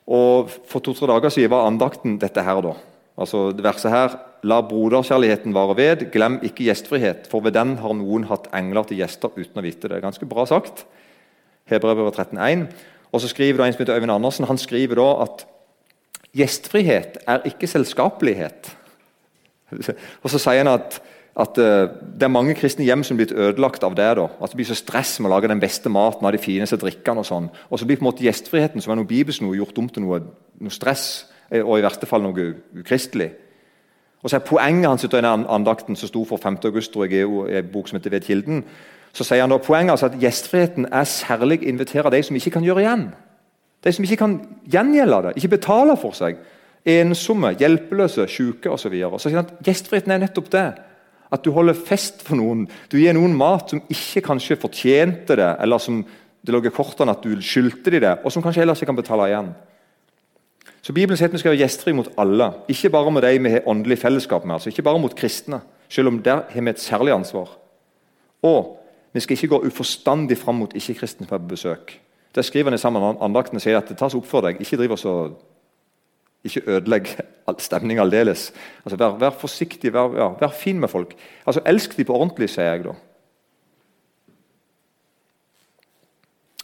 Og 0.07 0.51
For 0.69 0.81
to-tre 0.81 1.07
dager 1.11 1.29
siden 1.29 1.51
var 1.51 1.67
andakten 1.67 2.19
dette 2.19 2.43
her. 2.43 2.61
da. 2.61 2.75
Altså 3.19 3.51
det 3.53 3.65
verset 3.65 3.91
her 3.91 4.19
La 4.43 4.63
broderkjærligheten 4.65 5.53
vare 5.53 5.77
ved, 5.77 6.07
glem 6.13 6.39
ikke 6.43 6.65
gjestfrihet, 6.65 7.27
for 7.29 7.45
ved 7.45 7.53
den 7.53 7.75
har 7.77 7.93
noen 7.93 8.25
hatt 8.25 8.47
engler 8.57 8.87
til 8.89 8.97
gjester 9.03 9.29
uten 9.37 9.61
å 9.61 9.65
vite 9.65 9.89
det. 9.89 10.01
Ganske 10.01 10.25
bra 10.27 10.47
sagt. 10.49 10.87
Hebrevet 11.69 12.17
13,1. 12.17 12.65
Og 13.13 13.21
så 13.21 13.29
skriver 13.29 13.61
da 13.61 13.67
en 13.67 13.75
som 13.75 13.83
heter 13.83 13.99
Øyvind 13.99 14.15
Andersen 14.15 14.49
han 14.49 14.59
skriver 14.59 14.97
da 14.97 15.09
at 15.27 15.45
gjestfrihet 16.33 17.19
er 17.29 17.45
ikke 17.51 17.69
selskapelighet. 17.69 18.77
Og 20.23 20.31
så 20.31 20.39
sier 20.39 20.63
han 20.63 20.73
at 20.73 21.01
at 21.41 21.59
uh, 21.59 21.89
det 22.19 22.27
er 22.27 22.33
mange 22.33 22.55
kristne 22.59 22.85
hjem 22.85 23.03
som 23.07 23.17
er 23.17 23.23
blitt 23.23 23.33
ødelagt 23.33 23.85
av 23.87 23.95
det. 23.97 24.09
da, 24.19 24.27
at 24.29 24.53
Det 24.53 24.59
blir 24.59 24.69
så 24.69 24.77
stress 24.77 25.17
med 25.21 25.31
å 25.31 25.35
lage 25.35 25.49
den 25.49 25.63
beste 25.63 25.89
maten 25.89 26.27
av 26.27 26.35
de 26.37 26.43
fineste 26.43 26.77
drikkene. 26.77 27.23
Og 27.23 27.27
sånn, 27.27 27.49
og 27.71 27.81
så 27.81 27.87
blir 27.89 27.97
på 27.97 28.05
en 28.05 28.11
måte 28.11 28.27
gjestfriheten 28.27 28.85
som 28.85 28.93
er 28.93 29.01
noe 29.01 29.09
bibelsk 29.09 29.43
noe, 29.45 29.57
gjort 29.57 29.79
om 29.81 29.89
til 29.89 30.05
noe, 30.05 30.21
noe, 30.61 30.75
stress, 30.75 31.31
eh, 31.49 31.65
og 31.65 31.79
i 31.79 31.87
verste 31.87 32.07
fall 32.07 32.27
noe 32.27 32.53
ukristelig. 32.77 33.31
Og 34.21 34.29
så 34.29 34.37
er 34.37 34.45
Poenget 34.45 34.91
hans 34.91 35.05
i 35.05 35.09
den 35.09 35.25
andakten 35.25 35.97
som 35.97 36.11
sto 36.11 36.27
for 36.29 36.37
5. 36.37 36.61
august 36.69 36.93
tror 36.93 37.09
jeg, 37.09 37.25
i 37.25 37.59
en 37.59 37.73
bok 37.73 37.89
som 37.89 37.97
heter 37.97 38.13
Ved 38.13 38.27
kilden, 38.27 38.65
så 39.13 39.25
sier 39.25 39.41
han 39.41 39.51
da 39.51 39.59
poenget 39.59 39.97
altså 39.97 40.07
at 40.07 40.21
gjestfriheten 40.21 40.87
er 40.93 41.05
særlig 41.05 41.65
inviterer 41.67 42.11
de 42.11 42.23
som 42.23 42.37
ikke 42.37 42.51
kan 42.51 42.65
gjøre 42.65 42.85
igjen. 42.85 43.09
De 43.85 43.93
som 43.93 44.05
ikke 44.05 44.17
kan 44.21 44.37
gjengjelde 44.71 45.23
det, 45.25 45.33
ikke 45.37 45.57
betale 45.57 45.97
for 45.97 46.15
seg. 46.15 46.37
Ensomme, 46.87 47.55
hjelpeløse, 47.59 48.29
syke 48.29 48.71
osv. 48.71 48.83
Så, 48.83 48.93
videre. 48.93 49.19
så 49.19 49.29
sier 49.29 49.41
han 49.41 49.49
at 49.49 49.67
gjestfriheten 49.67 50.15
er 50.15 50.23
nettopp 50.23 50.53
det. 50.53 50.69
At 51.31 51.45
du 51.45 51.53
holder 51.55 51.79
fest 51.79 52.25
for 52.27 52.39
noen. 52.39 52.65
Du 52.91 52.99
gir 52.99 53.15
noen 53.15 53.37
mat 53.39 53.71
som 53.71 53.83
ikke 53.93 54.25
kanskje 54.27 54.59
fortjente 54.59 55.37
det, 55.39 55.51
eller 55.63 55.79
som 55.83 56.03
det 56.41 56.55
lå 56.55 56.63
i 56.65 56.73
kortene 56.73 57.13
at 57.13 57.23
du 57.23 57.35
skyldte 57.45 57.93
de 57.93 58.01
det, 58.03 58.15
og 58.25 58.33
som 58.33 58.43
kanskje 58.43 58.65
ellers 58.65 58.81
ikke 58.81 58.91
kan 58.91 58.99
betale 59.03 59.29
igjen. 59.29 59.53
Så 60.81 60.95
Bibelen 60.97 61.19
sier 61.19 61.29
at 61.29 61.35
vi 61.37 61.41
skal 61.43 61.53
være 61.53 61.61
gjestfrie 61.61 61.97
mot 61.97 62.09
alle, 62.19 62.49
ikke 62.73 62.91
bare 62.91 63.13
med 63.13 63.23
de 63.27 63.33
vi 63.45 63.53
har 63.53 63.69
åndelig 63.69 63.99
fellesskap 64.01 64.47
med. 64.47 64.55
altså 64.55 64.71
Ikke 64.73 64.83
bare 64.83 64.99
mot 64.99 65.15
kristne, 65.17 65.61
selv 65.89 66.09
om 66.09 66.23
der 66.23 66.47
har 66.51 66.63
vi 66.63 66.71
et 66.71 66.81
særlig 66.81 67.13
ansvar. 67.13 67.53
Og 68.43 68.79
vi 69.13 69.21
skal 69.21 69.37
ikke 69.37 69.49
gå 69.49 69.67
uforstandig 69.67 70.39
fram 70.39 70.55
mot 70.55 70.75
ikke-kristne 70.75 71.27
på 71.27 71.39
besøk. 71.39 72.01
Det 72.35 72.45
skriver 72.45 72.71
han 72.71 72.75
i 72.75 72.79
sammen 72.79 73.17
andakten 73.21 73.57
og 73.57 73.63
sier 73.63 73.79
at 73.79 73.89
det 73.89 73.99
tas 73.99 74.15
opp 74.15 74.27
for 74.27 74.47
deg. 74.47 74.61
Ikke 74.61 74.79
driv 74.79 74.95
oss 74.95 75.05
og 75.05 75.35
ikke 76.45 76.63
ødelegg 76.67 77.11
stemninga 77.59 78.05
aldeles. 78.05 78.49
Altså, 78.85 78.97
vær, 78.97 79.19
vær, 79.21 79.37
forsiktig, 79.37 79.93
vær, 79.93 80.17
ja, 80.17 80.29
vær, 80.41 80.55
fin 80.57 80.81
med 80.81 80.89
folk. 80.89 81.15
Altså, 81.47 81.63
Elsk 81.67 81.97
de 81.97 82.07
på 82.07 82.17
ordentlig, 82.17 82.51
sier 82.53 82.71
jeg 82.71 82.87
da. 82.87 82.97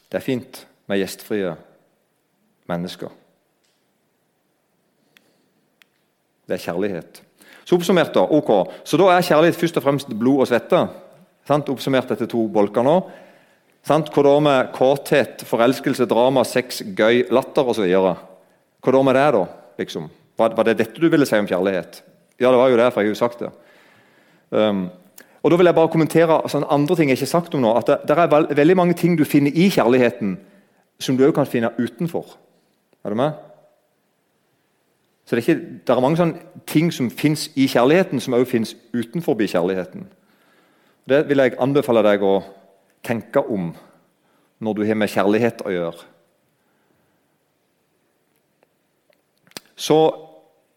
Det 0.07 0.21
er 0.21 0.25
fint 0.25 0.63
med 0.87 1.01
gjestfrie 1.03 1.57
mennesker. 2.71 3.11
Det 6.47 6.55
er 6.55 6.63
kjærlighet. 6.63 7.23
Så 7.67 7.75
oppsummert 7.75 8.15
da, 8.15 8.23
ok. 8.23 8.53
Så 8.87 8.99
da 9.01 9.11
er 9.11 9.27
kjærlighet 9.27 9.59
først 9.59 9.81
og 9.81 9.83
fremst 9.83 10.13
blod 10.15 10.45
og 10.45 10.51
svette. 10.51 10.85
Sant? 11.47 11.69
Oppsummert 11.71 12.11
etter 12.15 12.31
to 12.31 12.47
bolker 12.55 12.87
nå. 12.87 13.01
Sant? 13.87 14.13
Hva 14.15 14.23
da 14.23 14.35
med 14.43 14.71
kåthet, 14.75 15.43
forelskelse, 15.47 16.07
drama, 16.11 16.47
sex, 16.47 16.85
gøy, 16.95 17.25
latter 17.35 17.67
osv.? 17.75 17.87
Hva 17.91 18.95
da 18.95 19.03
med 19.03 19.19
det, 19.19 19.27
da? 19.35 19.45
Liksom. 19.79 20.09
Var, 20.39 20.55
var, 20.57 20.69
det 20.69 20.79
dette 20.79 21.01
du 21.01 21.09
ville 21.09 21.27
si 21.27 21.39
om 21.39 21.49
kjærlighet? 21.49 22.03
Ja, 22.41 22.51
det 22.51 22.59
var 22.61 22.69
jo 22.69 22.77
det, 22.77 22.93
for 22.93 23.01
jeg 23.01 23.11
har 23.11 23.15
jo 23.15 23.19
sagt 23.19 23.41
det. 23.41 23.51
Um, 24.51 24.89
og 25.43 25.51
da 25.51 25.57
vil 25.57 25.67
jeg 25.67 25.75
bare 25.75 25.89
kommentere 25.89 26.43
altså, 26.43 26.65
andre 26.71 26.97
ting 26.97 27.11
jeg 27.11 27.19
ikke 27.19 27.27
har 27.27 27.41
sagt 27.41 27.55
om 27.55 27.61
nå. 27.61 27.73
at 27.77 27.87
Det, 27.87 27.99
det 28.09 28.19
er 28.19 28.31
veld, 28.31 28.55
veldig 28.57 28.77
mange 28.77 28.95
ting 28.95 29.19
du 29.19 29.25
finner 29.25 29.51
i 29.55 29.69
kjærligheten, 29.71 30.39
som 31.01 31.17
du 31.17 31.27
òg 31.27 31.35
kan 31.35 31.47
finne 31.47 31.71
utenfor. 31.79 32.37
Er 33.05 33.11
du 33.11 33.17
med? 33.17 33.33
Så 35.27 35.37
det 35.37 35.49
er, 35.49 35.55
ikke, 35.55 35.63
det 35.87 35.95
er 35.95 36.01
mange 36.01 36.17
sånne 36.17 36.63
ting 36.67 36.93
som 36.95 37.11
fins 37.11 37.49
i 37.59 37.67
kjærligheten, 37.67 38.21
som 38.21 38.35
òg 38.35 38.47
fins 38.47 38.77
utenfor 38.95 39.35
kjærligheten. 39.35 40.07
Det 41.09 41.29
vil 41.29 41.39
jeg 41.39 41.57
anbefale 41.59 42.03
deg 42.03 42.23
å 42.23 42.41
tenke 43.07 43.43
om 43.43 43.73
når 44.59 44.75
du 44.75 44.85
har 44.87 44.99
med 44.99 45.11
kjærlighet 45.11 45.63
å 45.67 45.71
gjøre. 45.71 46.07
Så 49.77 50.01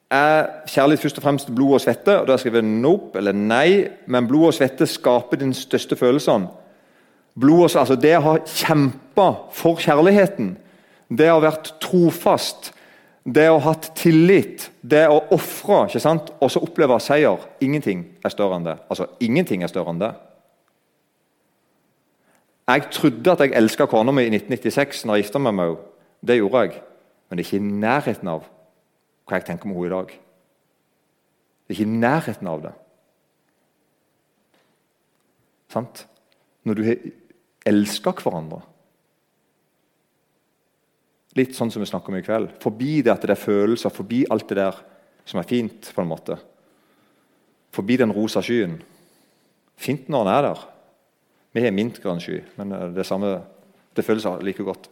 er 0.10 0.48
kjærlighet 0.68 1.04
først 1.04 1.20
og 1.22 1.24
fremst 1.24 1.52
blod 1.56 1.78
og 1.78 1.82
svette. 1.82 2.20
og 2.20 2.28
Da 2.28 2.38
skriver 2.38 2.62
jeg 2.62 2.72
nope 2.82 3.18
eller 3.18 3.36
nei, 3.36 3.88
men 4.08 4.28
blod 4.28 4.50
og 4.52 4.58
svette 4.58 4.88
skaper 4.90 5.38
din 5.38 5.54
største 5.54 5.96
følelsene. 5.96 6.50
Blod 7.40 7.64
og, 7.64 7.80
altså 7.80 7.96
Det 7.96 8.18
å 8.18 8.26
ha 8.26 8.36
kjempa 8.46 9.30
for 9.56 9.80
kjærligheten, 9.80 10.58
det 11.10 11.30
å 11.30 11.38
ha 11.38 11.46
vært 11.46 11.74
trofast, 11.82 12.74
det 13.24 13.50
å 13.50 13.60
ha 13.60 13.72
hatt 13.72 13.92
tillit, 13.96 14.70
det 14.82 15.06
å 15.08 15.22
ofre 15.32 15.86
og 15.86 16.52
så 16.52 16.60
oppleve 16.60 17.00
seier 17.00 17.38
Ingenting 17.62 18.06
er 18.26 18.30
større 18.30 18.58
enn 18.58 18.66
det. 18.66 18.78
Altså, 18.90 19.06
ingenting 19.20 19.64
er 19.64 19.68
større 19.68 19.94
enn 19.94 20.02
det. 20.02 20.14
Jeg 22.70 22.90
trodde 22.92 23.32
at 23.32 23.40
jeg 23.40 23.56
elska 23.58 23.86
kona 23.90 24.12
mi 24.12 24.28
i 24.28 24.30
1996 24.34 25.06
når 25.06 25.16
jeg 25.16 25.24
gifta 25.24 25.40
meg 25.40 25.54
med 25.54 25.66
henne. 25.66 25.86
Det 26.22 26.36
gjorde 26.36 26.62
jeg, 26.66 26.82
men 27.30 27.38
det 27.38 27.46
er 27.46 27.48
ikke 27.48 27.58
i 27.62 27.78
nærheten 27.80 28.28
av 28.28 28.48
hva 29.30 29.40
jeg 29.40 29.46
tenker 29.48 29.70
om 29.70 29.76
henne 29.76 29.90
i 29.90 29.94
dag. 29.94 30.14
Det 31.64 31.76
er 31.76 31.78
ikke 31.78 31.86
i 31.86 32.02
nærheten 32.02 32.50
av 32.50 32.64
det. 32.66 32.74
Sant? 35.70 36.06
Når 36.66 36.78
du 36.78 36.84
har 36.88 37.04
elska 37.70 38.16
hverandre. 38.18 38.64
Litt 41.38 41.54
sånn 41.54 41.70
som 41.70 41.84
vi 41.84 41.90
snakker 41.90 42.10
om 42.10 42.18
i 42.18 42.26
kveld. 42.26 42.56
Forbi 42.64 43.04
det 43.06 43.14
at 43.14 43.22
det 43.26 43.36
er 43.36 43.44
følelser, 43.44 43.94
forbi 43.94 44.24
alt 44.34 44.50
det 44.50 44.58
der, 44.58 44.80
som 45.30 45.42
er 45.42 45.48
fint, 45.48 45.92
på 45.94 46.02
en 46.02 46.10
måte. 46.10 46.40
Forbi 47.76 48.00
den 48.02 48.14
rosa 48.16 48.42
skyen. 48.42 48.80
Fint 49.80 50.10
når 50.10 50.26
den 50.26 50.34
er 50.34 50.48
der. 50.50 50.64
Vi 51.54 51.64
har 51.64 51.76
mintgrønn 51.76 52.22
sky, 52.22 52.42
men 52.58 52.74
eh, 52.74 52.88
det, 52.98 53.06
samme, 53.06 53.36
det 53.96 54.06
føles 54.06 54.26
like 54.46 54.66
godt. 54.66 54.90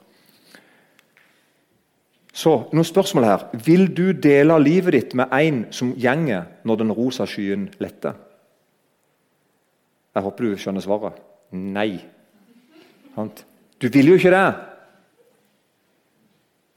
Så 2.38 2.52
noen 2.70 2.86
spørsmål 2.86 3.26
her. 3.26 3.46
Vil 3.66 3.88
du 3.98 4.12
dele 4.14 4.60
livet 4.62 4.94
ditt 4.94 5.14
med 5.18 5.34
en 5.34 5.64
som 5.74 5.96
gjenger 5.98 6.46
når 6.68 6.84
den 6.84 6.94
rosa 6.94 7.26
skyen 7.26 7.66
letter? 7.82 8.14
Jeg 10.14 10.26
håper 10.26 10.46
du 10.46 10.58
skjønner 10.62 10.86
svaret. 10.86 11.18
Nei. 11.52 11.98
Du 13.82 13.88
vil 13.94 14.12
jo 14.12 14.20
ikke 14.20 14.34
det. 14.34 14.52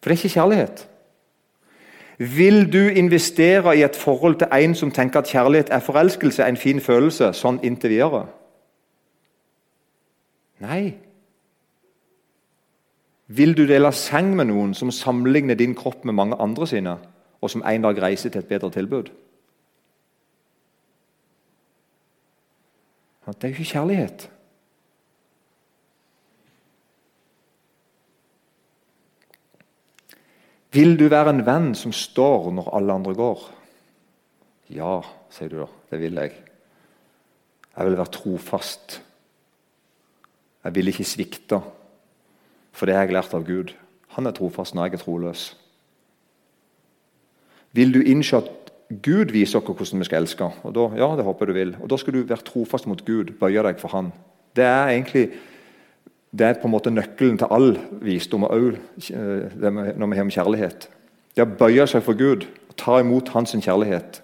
For 0.01 0.09
det 0.09 0.17
er 0.17 0.23
ikke 0.23 0.35
kjærlighet. 0.39 0.87
Vil 2.21 2.73
du 2.73 2.81
investere 2.89 3.77
i 3.77 3.85
et 3.85 3.97
forhold 3.97 4.39
til 4.41 4.49
en 4.53 4.75
som 4.75 4.91
tenker 4.93 5.21
at 5.21 5.29
kjærlighet 5.29 5.73
er 5.73 5.85
forelskelse, 5.85 6.45
en 6.45 6.57
fin 6.57 6.81
følelse, 6.81 7.33
sånn 7.37 7.61
inntil 7.65 7.93
videre? 7.97 8.27
Nei. 10.61 11.10
Vil 13.31 13.55
du 13.55 13.63
dele 13.69 13.93
seng 13.95 14.33
med 14.35 14.49
noen 14.51 14.73
som 14.75 14.91
sammenligner 14.91 15.55
din 15.55 15.77
kropp 15.79 16.03
med 16.05 16.17
mange 16.19 16.39
andre 16.43 16.67
sine, 16.67 16.97
og 17.39 17.53
som 17.53 17.63
en 17.63 17.87
dag 17.87 18.01
reiser 18.03 18.33
til 18.33 18.43
et 18.43 18.51
bedre 18.51 18.73
tilbud? 18.75 19.13
Det 23.31 23.47
er 23.47 23.53
jo 23.53 23.61
ikke 23.61 23.71
kjærlighet. 23.71 24.27
Vil 30.75 30.97
du 30.99 31.07
være 31.11 31.31
en 31.35 31.45
venn 31.47 31.73
som 31.79 31.95
står 31.95 32.51
når 32.55 32.71
alle 32.75 32.99
andre 32.99 33.15
går? 33.15 33.47
Ja, 34.75 35.01
sier 35.31 35.51
du 35.51 35.61
da. 35.63 35.69
Det 35.91 35.99
vil 36.03 36.19
jeg. 36.19 36.35
Jeg 37.77 37.87
vil 37.87 37.99
være 37.99 38.15
trofast. 38.15 39.01
Jeg 40.65 40.75
vil 40.75 40.91
ikke 40.93 41.07
svikte. 41.07 41.61
For 42.81 42.89
det 42.89 42.95
har 42.97 43.05
jeg 43.05 43.13
lært 43.13 43.35
av 43.37 43.45
Gud. 43.45 43.75
Han 44.17 44.25
er 44.25 44.33
trofast 44.33 44.73
når 44.73 44.89
jeg 44.89 44.97
er 44.97 45.03
troløs. 45.03 45.43
Vil 47.77 47.93
du 47.93 48.01
innse 48.01 48.41
at 48.41 48.71
Gud 49.05 49.35
viser 49.35 49.61
oss 49.61 49.69
hvordan 49.69 50.01
vi 50.01 50.07
skal 50.09 50.25
elske? 50.25 50.49
Og 50.65 50.73
da, 50.75 50.87
ja, 50.97 51.11
det 51.19 51.27
håper 51.27 51.45
jeg 51.45 51.53
du 51.53 51.59
vil. 51.59 51.75
Og 51.85 51.91
Da 51.93 51.99
skal 52.01 52.17
du 52.17 52.23
være 52.25 52.47
trofast 52.47 52.89
mot 52.89 53.03
Gud, 53.05 53.35
bøye 53.37 53.63
deg 53.69 53.77
for 53.79 53.93
Han. 53.93 54.09
Det 54.57 54.65
er 54.65 54.95
egentlig 54.95 55.29
det 56.33 56.47
er 56.47 56.57
på 56.63 56.71
en 56.71 56.73
måte 56.73 56.93
nøkkelen 56.95 57.37
til 57.39 57.51
all 57.51 57.77
visdom, 58.01 58.45
og 58.47 58.51
også 58.97 59.15
når 59.99 60.07
vi 60.07 60.17
har 60.17 60.25
om 60.25 60.31
kjærlighet. 60.31 60.89
Det 61.37 61.43
å 61.45 61.57
bøye 61.59 61.87
seg 61.91 62.05
for 62.07 62.15
Gud 62.15 62.47
og 62.71 62.77
ta 62.79 63.01
imot 63.03 63.29
Hans 63.35 63.53
kjærlighet, 63.53 64.23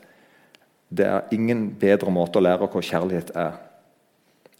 det 0.88 1.06
er 1.06 1.34
ingen 1.34 1.68
bedre 1.76 2.14
måte 2.14 2.38
å 2.38 2.46
lære 2.46 2.70
hva 2.70 2.82
kjærlighet 2.82 3.34
er. 3.34 3.58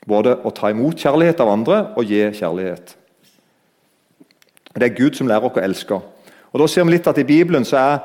Både 0.06 0.36
å 0.42 0.50
ta 0.50 0.70
imot 0.74 0.98
kjærlighet 0.98 1.40
av 1.40 1.54
andre 1.54 1.80
og 1.96 2.10
gi 2.10 2.20
kjærlighet. 2.34 2.96
Det 4.76 4.90
er 4.90 4.96
Gud 4.96 5.16
som 5.16 5.28
lærer 5.28 5.44
oss 5.44 5.56
å 5.56 5.64
elske. 5.64 6.00
Og 6.52 6.60
Da 6.60 6.66
ser 6.66 6.84
vi 6.84 6.96
litt 6.96 7.06
at 7.06 7.18
I 7.18 7.24
Bibelen 7.24 7.64
så 7.64 7.76
er 7.76 7.98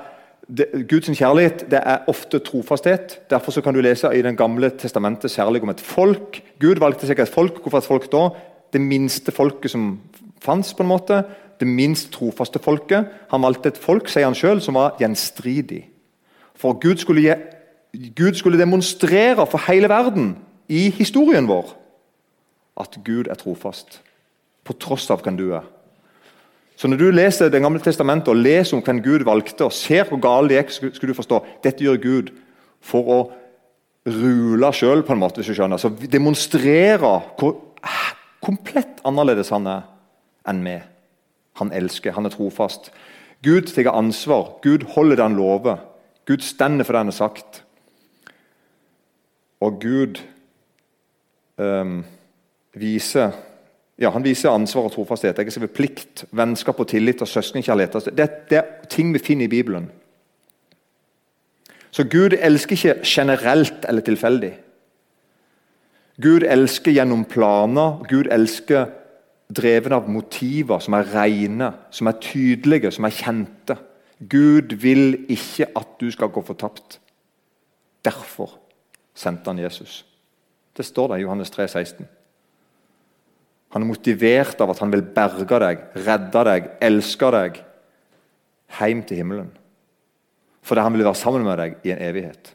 det, 0.52 0.88
Guds 0.90 1.08
kjærlighet 1.08 1.66
det 1.72 1.80
er 1.80 2.08
ofte 2.08 2.40
trofasthet. 2.40 3.22
Derfor 3.30 3.52
så 3.52 3.62
kan 3.62 3.74
du 3.74 3.82
lese 3.82 4.10
i 4.14 4.22
Den 4.22 4.36
gamle 4.36 4.70
testamentet 4.70 5.32
særlig 5.32 5.62
om 5.64 5.70
et 5.70 5.80
folk. 5.80 6.42
Gud 6.60 6.80
valgte 6.80 7.08
seg 7.08 7.20
et 7.20 7.30
folk. 7.30 7.62
Hvorfor 7.62 7.78
et 7.78 7.88
folk 7.88 8.12
da? 8.12 8.30
Det 8.74 8.82
minste 8.82 9.32
folket 9.32 9.72
som 9.72 10.00
fantes. 10.42 10.74
på 10.74 10.84
en 10.84 10.90
måte. 10.90 11.24
Det 11.60 11.68
minst 11.68 12.12
trofaste 12.12 12.60
folket. 12.60 13.06
Han 13.30 13.42
valgte 13.42 13.70
et 13.70 13.78
folk 13.78 14.10
sier 14.10 14.26
han 14.26 14.36
selv, 14.36 14.62
som 14.62 14.74
var 14.74 14.96
gjenstridig. 15.00 15.86
For 16.56 16.74
Gud 16.74 16.98
skulle, 16.98 17.36
Gud 18.16 18.34
skulle 18.34 18.60
demonstrere 18.60 19.46
for 19.48 19.62
hele 19.68 19.90
verden 19.90 20.38
i 20.68 20.90
historien 20.90 21.48
vår 21.48 21.78
at 22.80 22.98
Gud 23.06 23.28
er 23.28 23.36
trofast. 23.36 24.02
På 24.64 24.74
tross 24.74 25.10
av 25.10 25.22
hvem 25.22 25.38
du 25.38 25.52
er. 25.54 25.66
Så 26.82 26.88
Når 26.90 26.98
du 26.98 27.12
leser 27.14 27.50
Det 27.50 27.62
gamle 27.62 27.80
testamentet 27.80 28.32
og 28.34 28.40
leser 28.42 28.78
om 28.78 28.82
hvem 28.82 29.04
Gud 29.06 29.26
valgte, 29.28 29.68
og 29.68 29.74
ser 29.74 30.08
hvor 30.10 30.18
galt 30.18 30.50
det 30.50 30.58
gikk, 30.58 30.96
skulle 30.96 31.14
du 31.14 31.20
forstå 31.20 31.38
dette 31.62 31.84
gjør 31.86 32.00
Gud 32.02 32.32
for 32.82 33.12
å 33.14 33.20
rule 34.10 34.72
sjøl, 34.74 35.04
på 35.06 35.14
en 35.14 35.22
måte, 35.22 35.38
hvis 35.38 35.52
du 35.52 35.60
skjønner. 35.60 35.78
Så 35.78 35.92
demonstrere 36.10 36.98
hvor 37.38 37.60
komplett 38.42 39.04
annerledes 39.06 39.54
han 39.54 39.70
er 39.70 39.84
enn 40.50 40.64
vi. 40.66 40.80
Han 41.62 41.70
elsker, 41.70 42.16
han 42.18 42.26
er 42.26 42.34
trofast. 42.34 42.90
Gud 43.46 43.70
tar 43.70 43.92
ansvar, 43.94 44.56
Gud 44.66 44.88
holder 44.96 45.22
det 45.22 45.28
han 45.28 45.38
lover. 45.38 45.86
Gud 46.26 46.42
stender 46.42 46.88
for 46.88 46.98
det 46.98 47.04
han 47.04 47.14
har 47.14 47.20
sagt. 47.20 47.62
Og 49.62 49.78
Gud 49.86 50.18
um, 51.62 52.02
viser 52.74 53.38
ja, 54.00 54.10
Han 54.10 54.24
viser 54.24 54.50
ansvar 54.50 54.88
og 54.88 54.92
trofasthet. 54.92 55.38
Jeg 55.38 55.52
skriver 55.52 55.74
plikt, 55.76 56.26
vennskap 56.32 56.80
og 56.80 56.88
tillit 56.88 57.22
og 57.22 57.28
søskenkjærlighet. 57.28 57.96
Altså, 57.96 58.12
det, 58.12 58.30
det, 58.50 58.58
er 58.58 58.88
ting 58.90 59.14
vi 59.14 59.20
finner 59.20 59.46
i 59.46 59.52
Bibelen. 59.52 59.92
Så 61.92 62.04
Gud 62.04 62.34
elsker 62.40 62.72
ikke 62.72 63.02
generelt 63.06 63.86
eller 63.90 64.02
tilfeldig. 64.02 64.54
Gud 66.22 66.46
elsker 66.48 66.92
gjennom 66.92 67.26
planer. 67.26 68.02
Gud 68.10 68.32
elsker 68.32 68.88
dreven 69.52 69.94
av 69.94 70.10
motiver 70.10 70.80
som 70.80 70.96
er 70.96 71.10
rene, 71.12 71.72
som 71.92 72.08
er 72.08 72.20
tydelige, 72.24 72.92
som 72.96 73.06
er 73.06 73.16
kjente. 73.16 73.78
Gud 74.22 74.76
vil 74.82 75.26
ikke 75.30 75.68
at 75.76 75.98
du 76.00 76.08
skal 76.12 76.32
gå 76.32 76.44
fortapt. 76.46 77.00
Derfor 78.06 78.58
sendte 79.14 79.52
han 79.52 79.60
Jesus. 79.60 80.06
Det 80.78 80.86
står 80.86 81.08
der 81.08 81.16
i 81.16 81.26
Johannes 81.26 81.50
3, 81.50 81.68
16. 81.68 82.08
Han 83.72 83.84
er 83.84 83.92
motivert 83.92 84.62
av 84.64 84.74
at 84.74 84.82
han 84.84 84.92
vil 84.92 85.04
berge 85.16 85.60
deg, 85.64 85.84
redde 86.06 86.46
deg, 86.48 86.72
elske 86.84 87.30
deg 87.36 87.62
hjem 88.80 89.04
til 89.08 89.22
himmelen. 89.22 89.52
Fordi 90.66 90.84
han 90.84 90.96
vil 90.96 91.06
være 91.08 91.20
sammen 91.20 91.46
med 91.48 91.58
deg 91.60 91.88
i 91.88 91.94
en 91.94 92.04
evighet. 92.04 92.52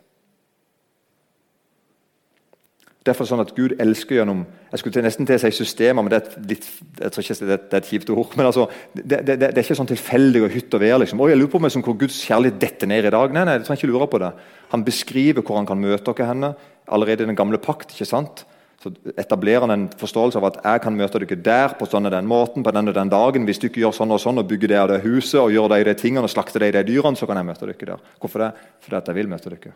Derfor 3.06 3.22
er 3.22 3.26
det 3.26 3.30
sånn 3.30 3.44
at 3.44 3.54
Gud 3.54 3.74
elsker 3.82 4.18
gjennom 4.18 4.44
jeg 4.72 4.80
skulle 4.82 5.02
nesten 5.06 5.28
til 5.28 5.38
å 5.38 5.40
si 5.40 5.50
systemer, 5.54 6.02
men 6.02 6.10
det 6.10 6.18
er, 6.18 6.40
litt, 6.50 6.64
jeg 6.98 7.12
tror 7.14 7.22
ikke 7.22 7.46
det, 7.46 7.56
er 7.70 7.76
et 7.78 7.86
kjipt 7.88 8.10
ord. 8.10 8.32
men 8.36 8.48
altså, 8.48 8.66
det, 8.92 9.20
det, 9.22 9.36
det, 9.38 9.52
er 9.52 9.62
ikke 9.62 9.76
sånn 9.78 9.88
tilfeldig 9.88 10.42
og 10.42 10.52
hytt 10.52 10.74
og 10.74 10.82
vær. 10.82 10.96
Liksom. 11.00 11.22
jeg 11.30 11.38
lurer 11.38 11.52
på 11.52 11.60
meg 11.62 11.72
som 11.72 11.84
hvor 11.86 11.96
Guds 12.00 12.18
kjærlighet 12.26 12.58
detter 12.60 12.90
ned 12.90 13.06
i 13.06 13.12
dag. 13.14 13.36
Nei, 13.36 13.44
nei, 13.46 13.54
du 13.56 13.64
trenger 13.64 13.84
ikke 13.84 13.92
lure 13.92 14.08
på 14.10 14.20
det. 14.20 14.32
Han 14.74 14.84
beskriver 14.84 15.46
hvor 15.46 15.60
han 15.60 15.68
kan 15.70 15.80
møte 15.80 16.10
dere 16.10 16.28
henne. 16.32 16.50
Allerede 16.92 17.24
i 17.24 17.30
den 17.30 17.38
gamle 17.38 17.62
pakt. 17.62 17.94
ikke 17.94 18.08
sant? 18.10 18.42
Så 18.86 19.12
etablerer 19.18 19.64
han 19.64 19.72
en 19.74 19.84
forståelse 19.98 20.38
av 20.38 20.44
at 20.46 20.58
jeg 20.62 20.82
kan 20.84 20.94
møte 20.94 21.18
dere 21.18 21.38
der 21.42 21.72
på 21.74 21.88
sånn 21.90 22.06
og 22.06 22.12
den 22.14 22.28
måten, 22.30 22.62
på 22.62 22.70
den 22.70 22.92
og 22.92 22.94
den 22.94 23.10
dagen. 23.10 23.46
Hvis 23.48 23.58
du 23.58 23.66
ikke 23.66 23.80
gjør 23.82 23.96
sånn 23.96 24.14
og 24.14 24.20
sånn 24.22 24.38
og 24.38 24.46
bygger 24.46 24.70
det 24.70 24.78
og 24.78 24.90
det 24.92 24.98
huset 25.02 25.40
og 25.40 25.50
gjør 25.50 25.72
de, 25.72 25.80
de 25.88 25.94
tingene 25.98 26.28
og 26.28 26.30
slakter 26.30 26.62
de, 26.62 26.68
de 26.76 26.82
dyrene, 26.86 27.18
så 27.18 27.26
kan 27.26 27.40
jeg 27.40 27.48
møte 27.48 27.66
dere 27.66 27.88
der. 27.90 28.04
Hvorfor 28.22 28.44
det? 28.44 28.50
Fordi 28.84 28.98
at 29.00 29.10
jeg 29.10 29.18
vil 29.18 29.30
møte 29.32 29.50
dere. 29.50 29.72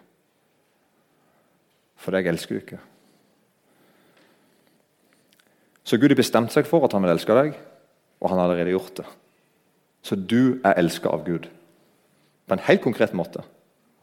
Fordi 2.05 2.21
jeg 2.21 2.31
elsker 2.35 2.61
dere. 2.61 2.83
Så 5.83 5.99
Gud 5.99 6.13
har 6.15 6.21
bestemt 6.21 6.55
seg 6.55 6.69
for 6.71 6.87
at 6.87 6.95
han 6.95 7.03
vil 7.03 7.15
elske 7.17 7.35
deg, 7.35 7.57
og 8.23 8.31
han 8.31 8.39
har 8.39 8.47
allerede 8.47 8.77
gjort 8.77 9.01
det. 9.01 9.09
Så 10.07 10.15
du 10.15 10.61
er 10.63 10.79
elska 10.79 11.11
av 11.11 11.25
Gud 11.27 11.51
på 12.47 12.55
en 12.55 12.63
helt 12.69 12.85
konkret 12.85 13.17
måte. 13.17 13.43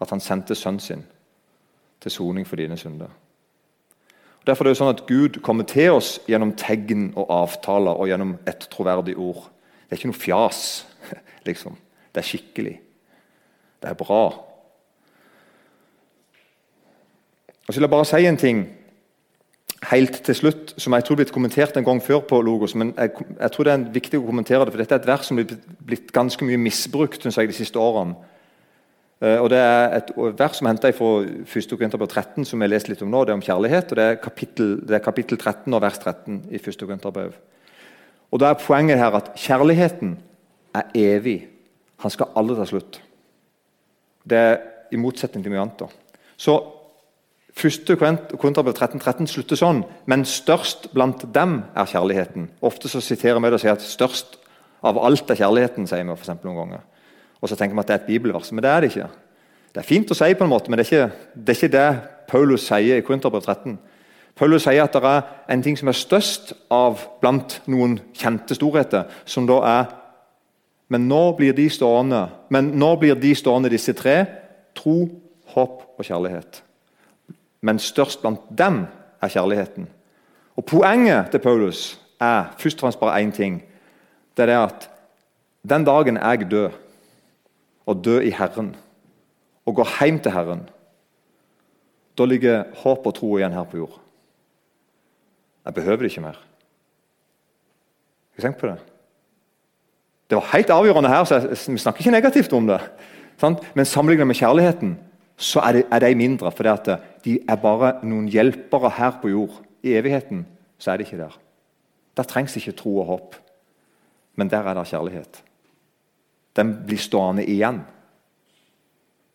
At 0.04 0.12
han 0.12 0.20
sendte 0.22 0.58
sønnen 0.58 0.84
sin 0.84 1.08
til 2.04 2.14
soning 2.14 2.44
for 2.46 2.60
dine 2.60 2.76
synder. 2.78 3.08
Derfor 4.48 4.64
er 4.64 4.70
det 4.70 4.78
jo 4.78 4.80
sånn 4.80 4.94
at 4.94 5.06
Gud 5.10 5.42
kommer 5.44 5.68
til 5.68 5.98
oss 5.98 6.14
gjennom 6.30 6.54
tegn 6.56 7.10
og 7.20 7.28
avtaler 7.36 8.00
og 8.00 8.08
gjennom 8.08 8.38
et 8.48 8.70
troverdig 8.72 9.18
ord. 9.20 9.50
Det 9.84 9.96
er 9.96 10.00
ikke 10.00 10.12
noe 10.14 10.22
fjas. 10.22 10.62
liksom. 11.50 11.76
Det 12.16 12.24
er 12.24 12.30
skikkelig. 12.30 12.76
Det 13.84 13.92
er 13.92 14.00
bra. 14.00 14.24
Og 17.68 17.74
Så 17.74 17.76
vil 17.76 17.90
jeg 17.90 17.92
bare 17.92 18.08
si 18.08 18.26
en 18.26 18.40
ting 18.40 18.64
helt 19.92 20.24
til 20.24 20.36
slutt, 20.36 20.74
som 20.80 20.96
jeg 20.96 21.04
tror 21.04 21.18
er 21.18 21.22
blitt 21.22 21.36
kommentert 21.36 21.78
en 21.78 21.86
gang 21.86 22.00
før 22.04 22.24
på 22.26 22.40
Logos. 22.42 22.76
men 22.76 22.94
jeg, 22.98 23.12
jeg 23.40 23.52
tror 23.52 23.64
det 23.64 23.74
er 23.74 23.86
viktig 24.00 24.20
å 24.20 24.26
kommentere 24.26 24.66
det, 24.66 24.74
for 24.74 24.82
Dette 24.82 24.96
er 24.96 25.04
et 25.04 25.12
vers 25.12 25.28
som 25.28 25.40
er 25.40 25.52
blitt 25.86 26.14
ganske 26.16 26.46
mye 26.46 26.58
misbrukt 26.58 27.22
synes 27.22 27.38
jeg, 27.38 27.52
de 27.52 27.60
siste 27.60 27.80
årene. 27.80 28.16
Uh, 29.18 29.42
og 29.42 29.50
Det 29.50 29.58
er 29.58 29.96
et 29.98 30.12
vers 30.38 30.60
som 30.60 30.68
er 30.68 30.76
henta 30.76 30.92
fra 30.94 31.12
1. 31.26 31.72
Korinterbrev 31.74 32.08
13, 32.08 32.46
som 32.46 32.62
jeg 32.62 32.70
lest 32.70 32.90
litt 32.90 33.02
om 33.02 33.10
nå. 33.10 33.24
Det 33.26 33.34
er 33.34 33.40
om 33.40 33.42
kjærlighet. 33.42 33.92
og 33.92 33.98
Det 33.98 34.06
er 34.06 34.22
kapittel, 34.22 34.76
det 34.88 34.96
er 34.96 35.06
kapittel 35.06 35.38
13 35.38 35.74
og 35.74 35.82
vers 35.82 35.98
13 35.98 36.44
i 36.52 36.62
1. 36.62 36.80
Korinterbrev. 36.86 37.34
Og 38.32 38.40
Da 38.40 38.52
er 38.52 38.62
poenget 38.62 38.98
her 38.98 39.16
at 39.16 39.32
kjærligheten 39.36 40.18
er 40.76 40.82
evig. 40.96 41.48
Han 41.98 42.12
skal 42.12 42.30
aldri 42.36 42.56
ta 42.56 42.66
slutt. 42.66 43.02
Det 44.30 44.38
er 44.38 44.58
i 44.92 44.98
motsetning 44.98 45.44
til 45.44 45.52
mye 45.52 45.62
annet. 45.62 45.96
Så 46.38 46.60
1. 47.58 47.98
Korinterbrev 48.38 48.74
13, 48.74 49.00
13 49.00 49.28
slutter 49.28 49.58
sånn. 49.58 49.82
Men 50.06 50.26
størst 50.26 50.92
blant 50.94 51.26
dem 51.34 51.64
er 51.76 51.90
kjærligheten. 51.90 52.52
Ofte 52.62 52.92
så 52.92 53.02
siterer 53.02 53.40
vi 53.42 53.50
det 53.50 53.58
og 53.58 53.64
sier 53.64 53.74
at 53.74 53.82
størst 53.82 54.38
av 54.86 55.00
alt 55.02 55.32
er 55.32 55.42
kjærligheten. 55.42 55.88
sier 55.88 56.06
vi 56.06 56.16
for 56.16 56.46
noen 56.46 56.58
ganger. 56.62 56.86
Og 57.42 57.50
så 57.50 57.56
tenker 57.56 57.76
vi 57.76 57.84
at 57.84 57.90
det 57.90 57.96
er 57.96 58.02
et 58.02 58.10
bibelvers, 58.12 58.52
men 58.52 58.64
det 58.64 58.72
er 58.72 58.82
det 58.82 58.92
ikke. 58.92 59.10
Det 59.74 59.84
er 59.84 59.88
fint 59.88 60.12
å 60.12 60.18
si, 60.18 60.34
på 60.34 60.46
en 60.46 60.50
måte, 60.50 60.72
men 60.72 60.80
det 60.80 60.88
er 60.88 60.90
ikke 60.90 61.36
det, 61.36 61.54
er 61.54 61.60
ikke 61.60 61.76
det 61.76 61.90
Paulus 62.28 62.66
sier 62.68 62.98
i 62.98 63.06
Korinterbrev 63.06 63.44
13. 63.44 63.78
Paulus 64.38 64.66
sier 64.66 64.84
at 64.84 64.94
det 64.94 65.10
er 65.10 65.54
en 65.54 65.64
ting 65.66 65.78
som 65.78 65.90
er 65.90 65.98
størst 65.98 66.54
av 66.74 67.04
blant 67.22 67.60
noen 67.70 67.98
kjente 68.18 68.58
storheter, 68.58 69.08
som 69.26 69.48
da 69.50 69.62
er 69.66 69.96
Men 70.88 71.10
nå 71.10 71.34
blir 71.36 71.52
de 71.52 71.66
stående, 71.68 72.30
men 72.50 72.70
nå 72.80 72.94
blir 72.96 73.18
de 73.20 73.34
stående, 73.36 73.68
disse 73.68 73.92
tre. 73.92 74.22
Tro, 74.72 75.10
håp 75.52 75.82
og 76.00 76.06
kjærlighet. 76.08 76.62
Men 77.60 77.76
størst 77.76 78.22
blant 78.22 78.46
dem 78.48 78.86
er 79.20 79.34
kjærligheten. 79.34 79.90
Og 80.56 80.66
Poenget 80.66 81.34
til 81.34 81.44
Paulus 81.44 82.00
er 82.22 82.54
først 82.56 82.80
og 82.80 82.86
fremst 82.86 83.00
bare 83.02 83.20
én 83.20 83.36
ting. 83.36 83.60
Det 84.38 84.44
er 84.44 84.54
det 84.54 84.62
at 84.64 84.90
den 85.68 85.84
dagen 85.84 86.18
jeg 86.18 86.52
dør, 86.52 86.72
og 87.88 88.04
dø 88.04 88.20
i 88.20 88.34
Herren, 88.36 88.74
og 89.66 89.80
går 89.80 89.94
hjem 90.00 90.20
til 90.24 90.36
Herren, 90.36 90.66
da 92.18 92.26
ligger 92.26 92.66
håp 92.82 93.06
og 93.08 93.16
tro 93.16 93.38
igjen 93.38 93.56
her 93.56 93.66
på 93.70 93.80
jord. 93.80 93.98
Jeg 95.66 95.76
behøver 95.76 96.06
det 96.06 96.12
ikke 96.12 96.24
mer. 96.24 96.38
Har 98.32 98.38
du 98.38 98.46
tenkt 98.46 98.60
på 98.62 98.70
det? 98.70 98.78
Det 100.28 100.36
var 100.40 100.50
helt 100.54 100.72
avgjørende 100.74 101.12
her, 101.12 101.24
så 101.24 101.72
vi 101.72 101.78
snakker 101.80 102.02
ikke 102.02 102.16
negativt 102.16 102.54
om 102.54 102.68
det. 102.68 102.80
Sant? 103.40 103.64
Men 103.76 103.86
sammenlignet 103.86 104.28
med 104.28 104.40
kjærligheten 104.40 104.96
så 105.38 105.62
er, 105.62 105.78
det, 105.78 105.84
er 105.92 106.00
de 106.00 106.16
mindre. 106.16 106.52
For 106.52 106.64
de 107.24 107.40
er 107.48 107.60
bare 107.62 107.94
noen 108.04 108.28
hjelpere 108.32 108.92
her 108.98 109.20
på 109.22 109.32
jord. 109.32 109.62
I 109.84 109.96
evigheten 110.00 110.46
så 110.82 110.92
er 110.92 110.98
de 110.98 111.06
ikke 111.06 111.20
der. 111.20 111.36
Der 112.18 112.24
trengs 112.24 112.56
ikke 112.58 112.72
tro 112.72 112.98
og 112.98 113.06
håp, 113.06 113.36
men 114.36 114.50
der 114.50 114.66
er 114.66 114.74
det 114.74 114.88
kjærlighet. 114.90 115.44
Den 116.58 116.74
blir 116.86 116.98
stående 116.98 117.46
igjen. 117.46 117.84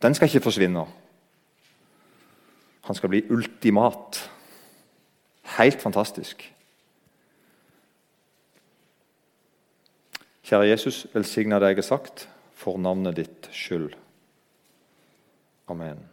Den 0.03 0.15
skal 0.15 0.29
ikke 0.29 0.45
forsvinne. 0.49 0.85
Han 2.83 2.99
skal 2.99 3.13
bli 3.13 3.23
ultimat. 3.31 4.19
Helt 5.59 5.83
fantastisk. 5.83 6.43
Kjære 10.43 10.69
Jesus, 10.69 11.07
velsigna 11.15 11.61
det 11.63 11.71
jeg 11.71 11.79
har 11.79 11.87
sagt, 11.87 12.29
for 12.59 12.79
navnet 12.79 13.17
ditt 13.17 13.49
skyld. 13.55 13.95
Amen. 15.71 16.12